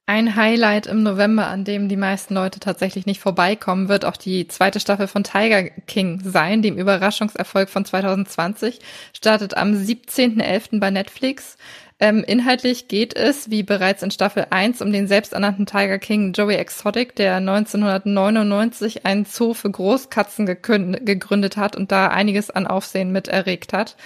[0.04, 4.46] Ein Highlight im November, an dem die meisten Leute tatsächlich nicht vorbeikommen, wird auch die
[4.46, 8.80] zweite Staffel von Tiger King sein, dem Überraschungserfolg von 2020.
[9.14, 10.80] Startet am 17.11.
[10.80, 11.56] bei Netflix.
[12.02, 16.54] Ähm, inhaltlich geht es, wie bereits in Staffel 1, um den selbsternannten Tiger King Joey
[16.54, 23.28] Exotic, der 1999 einen Zoo für Großkatzen gegründet hat und da einiges an Aufsehen mit
[23.28, 23.96] erregt hat.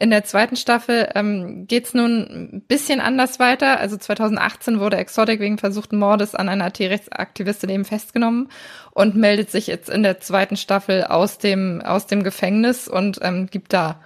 [0.00, 3.78] In der zweiten Staffel ähm, geht es nun ein bisschen anders weiter.
[3.78, 8.48] Also 2018 wurde Exotic wegen versuchten Mordes an einer Tierrechtsaktivistin eben festgenommen
[8.90, 13.46] und meldet sich jetzt in der zweiten Staffel aus dem, aus dem Gefängnis und ähm,
[13.46, 14.00] gibt da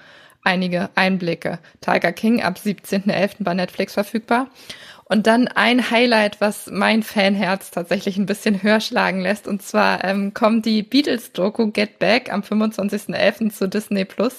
[0.49, 1.59] einige Einblicke.
[1.83, 3.37] Tiger King ab 17.11.
[3.41, 4.49] bei Netflix verfügbar.
[5.05, 9.47] Und dann ein Highlight, was mein Fanherz tatsächlich ein bisschen höher schlagen lässt.
[9.47, 13.51] Und zwar ähm, kommt die Beatles-Doku Get Back am 25.11.
[13.51, 14.35] zu Disney Plus.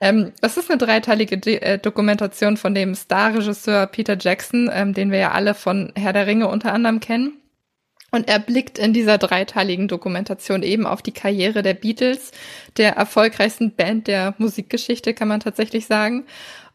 [0.00, 5.10] Ähm, das ist eine dreiteilige De äh, Dokumentation von dem Starregisseur Peter Jackson, ähm, den
[5.10, 7.41] wir ja alle von Herr der Ringe unter anderem kennen.
[8.14, 12.30] Und er blickt in dieser dreiteiligen Dokumentation eben auf die Karriere der Beatles,
[12.76, 16.26] der erfolgreichsten Band der Musikgeschichte, kann man tatsächlich sagen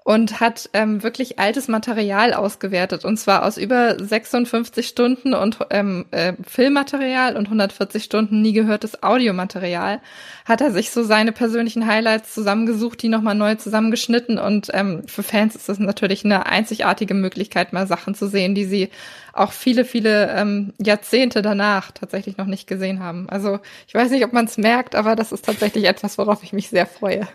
[0.07, 6.05] und hat ähm, wirklich altes Material ausgewertet und zwar aus über 56 Stunden und ähm,
[6.11, 9.99] äh, Filmmaterial und 140 Stunden nie gehörtes Audiomaterial
[10.45, 15.23] hat er sich so seine persönlichen Highlights zusammengesucht, die nochmal neu zusammengeschnitten und ähm, für
[15.23, 18.89] Fans ist das natürlich eine einzigartige Möglichkeit, mal Sachen zu sehen, die sie
[19.33, 23.27] auch viele, viele ähm, Jahrzehnte danach tatsächlich noch nicht gesehen haben.
[23.27, 26.53] Also ich weiß nicht, ob man es merkt, aber das ist tatsächlich etwas, worauf ich
[26.53, 27.27] mich sehr freue.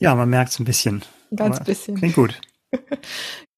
[0.00, 1.04] Ja, man merkt es ein bisschen.
[1.34, 1.96] Ganz bisschen.
[1.96, 2.40] Klingt gut.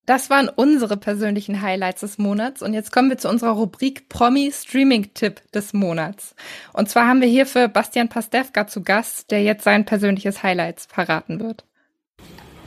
[0.08, 4.50] Das waren unsere persönlichen Highlights des Monats und jetzt kommen wir zu unserer Rubrik Promi
[4.50, 6.34] Streaming Tipp des Monats.
[6.72, 11.40] Und zwar haben wir hierfür Bastian Pastewka zu Gast, der jetzt sein persönliches Highlights verraten
[11.40, 11.66] wird.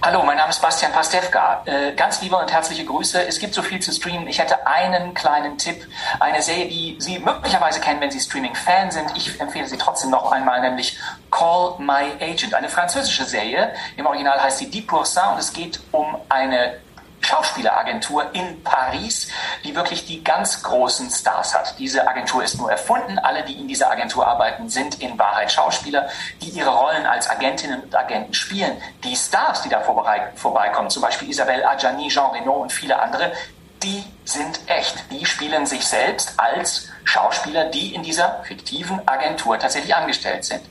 [0.03, 1.61] Hallo, mein Name ist Bastian Pastewka.
[1.65, 3.23] Äh, ganz liebe und herzliche Grüße.
[3.27, 4.27] Es gibt so viel zu streamen.
[4.27, 5.87] Ich hätte einen kleinen Tipp.
[6.19, 9.15] Eine Serie, die Sie möglicherweise kennen, wenn Sie Streaming-Fan sind.
[9.15, 10.97] Ich empfehle sie trotzdem noch einmal, nämlich
[11.29, 12.55] Call My Agent.
[12.55, 13.75] Eine französische Serie.
[13.95, 16.79] Im Original heißt sie 10% und es geht um eine
[17.22, 19.28] Schauspieleragentur in Paris,
[19.63, 21.76] die wirklich die ganz großen Stars hat.
[21.80, 23.19] Diese Agentur ist nur erfunden.
[23.19, 26.09] Alle, die in dieser Agentur arbeiten, sind in Wahrheit Schauspieler,
[26.41, 28.82] die ihre Rollen als Agentinnen und Agenten spielen.
[29.03, 29.82] Die Stars, die da
[30.36, 33.32] vorbeikommen, zum Beispiel Isabelle Adjani, Jean Reno und viele andere,
[33.84, 35.05] die sind echt.
[35.11, 40.61] Die spielen sich selbst als Schauspieler, die in dieser fiktiven Agentur tatsächlich angestellt sind.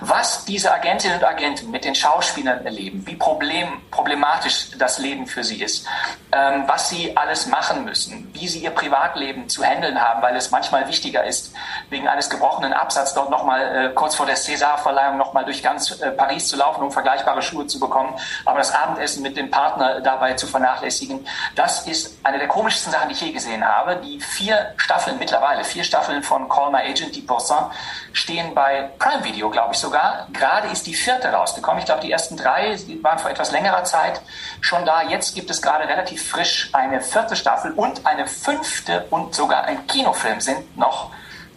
[0.00, 5.44] Was diese Agentinnen und Agenten mit den Schauspielern erleben, wie problem, problematisch das Leben für
[5.44, 5.86] sie ist,
[6.32, 10.50] ähm, was sie alles machen müssen, wie sie ihr Privatleben zu handeln haben, weil es
[10.50, 11.52] manchmal wichtiger ist,
[11.90, 16.10] wegen eines gebrochenen Absatzes dort nochmal äh, kurz vor der César-Verleihung nochmal durch ganz äh,
[16.10, 20.34] Paris zu laufen, um vergleichbare Schuhe zu bekommen, aber das Abendessen mit dem Partner dabei
[20.34, 21.26] zu vernachlässigen.
[21.54, 23.96] Das ist eine der komischsten Sachen, die ich je gesehen habe.
[23.96, 27.66] Die vier Staffeln mittlerweile, vier Staffeln von Call My Agent, die Pourcent,
[28.12, 30.26] stehen bei Prime Video, glaube ich sogar.
[30.32, 31.80] Gerade ist die vierte rausgekommen.
[31.80, 34.20] Ich glaube, die ersten drei waren vor etwas längerer Zeit
[34.60, 35.02] schon da.
[35.02, 39.86] Jetzt gibt es gerade relativ frisch eine vierte Staffel und eine fünfte und sogar ein
[39.86, 41.10] Kinofilm sind noch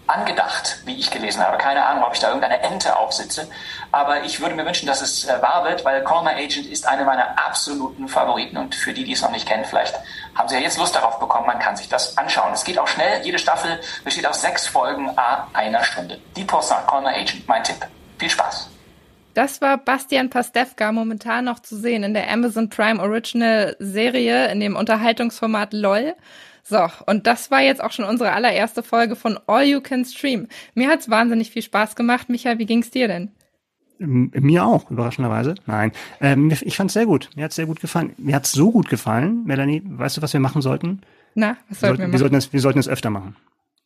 [0.10, 1.57] angedacht, wie ich gelesen habe.
[1.57, 3.47] Keine Ahnung, ob ich da irgendeine Ente aufsitze.
[3.91, 6.88] Aber ich würde mir wünschen, dass es äh, wahr wird, weil Call My Agent ist
[6.88, 8.57] eine meiner absoluten Favoriten.
[8.57, 9.95] Und für die, die es noch nicht kennen, vielleicht
[10.36, 11.48] haben sie ja jetzt Lust darauf bekommen.
[11.48, 12.54] Man kann sich das anschauen.
[12.54, 13.22] Es geht auch schnell.
[13.24, 16.20] Jede Staffel besteht aus sechs Folgen a einer Stunde.
[16.36, 16.62] Die Call
[17.02, 17.78] My Agent, mein Tipp.
[18.18, 18.70] Viel Spaß.
[19.34, 24.60] Das war Bastian Pastewka momentan noch zu sehen in der Amazon Prime Original Serie in
[24.60, 26.16] dem Unterhaltungsformat LOL.
[26.64, 30.48] So, und das war jetzt auch schon unsere allererste Folge von All You Can Stream.
[30.74, 32.30] Mir hat's wahnsinnig viel Spaß gemacht.
[32.30, 33.32] Michael, wie ging's dir denn?
[34.00, 35.56] Mir auch, überraschenderweise.
[35.66, 35.91] Nein,
[36.22, 37.30] ähm, ich fand's sehr gut.
[37.36, 38.14] Mir hat's sehr gut gefallen.
[38.18, 39.82] Mir hat's so gut gefallen, Melanie.
[39.86, 41.02] Weißt du, was wir machen sollten?
[41.36, 43.36] Na, was sollten wir, wir, wir sollten es, wir sollten es öfter machen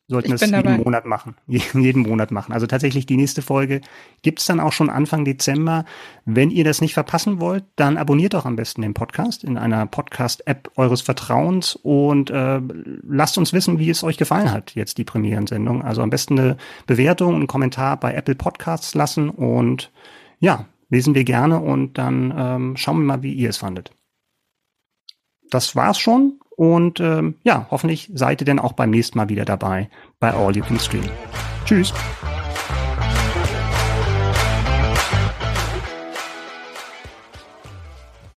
[0.06, 0.78] sollten es jeden dabei.
[0.78, 1.34] Monat machen.
[1.46, 2.52] jeden Monat machen.
[2.52, 3.80] Also tatsächlich die nächste Folge
[4.22, 5.84] gibt's dann auch schon Anfang Dezember.
[6.24, 9.86] Wenn ihr das nicht verpassen wollt, dann abonniert doch am besten den Podcast in einer
[9.86, 12.60] Podcast-App eures Vertrauens und äh,
[13.08, 15.82] lasst uns wissen, wie es euch gefallen hat, jetzt die Premierensendung.
[15.82, 19.90] Also am besten eine Bewertung, einen Kommentar bei Apple Podcasts lassen und
[20.38, 23.90] ja, lesen wir gerne und dann ähm, schauen wir mal, wie ihr es fandet.
[25.50, 26.40] Das war's schon.
[26.56, 29.88] Und ähm, ja, hoffentlich seid ihr dann auch beim nächsten Mal wieder dabei
[30.20, 31.04] bei All You Can Stream.
[31.64, 31.92] Tschüss.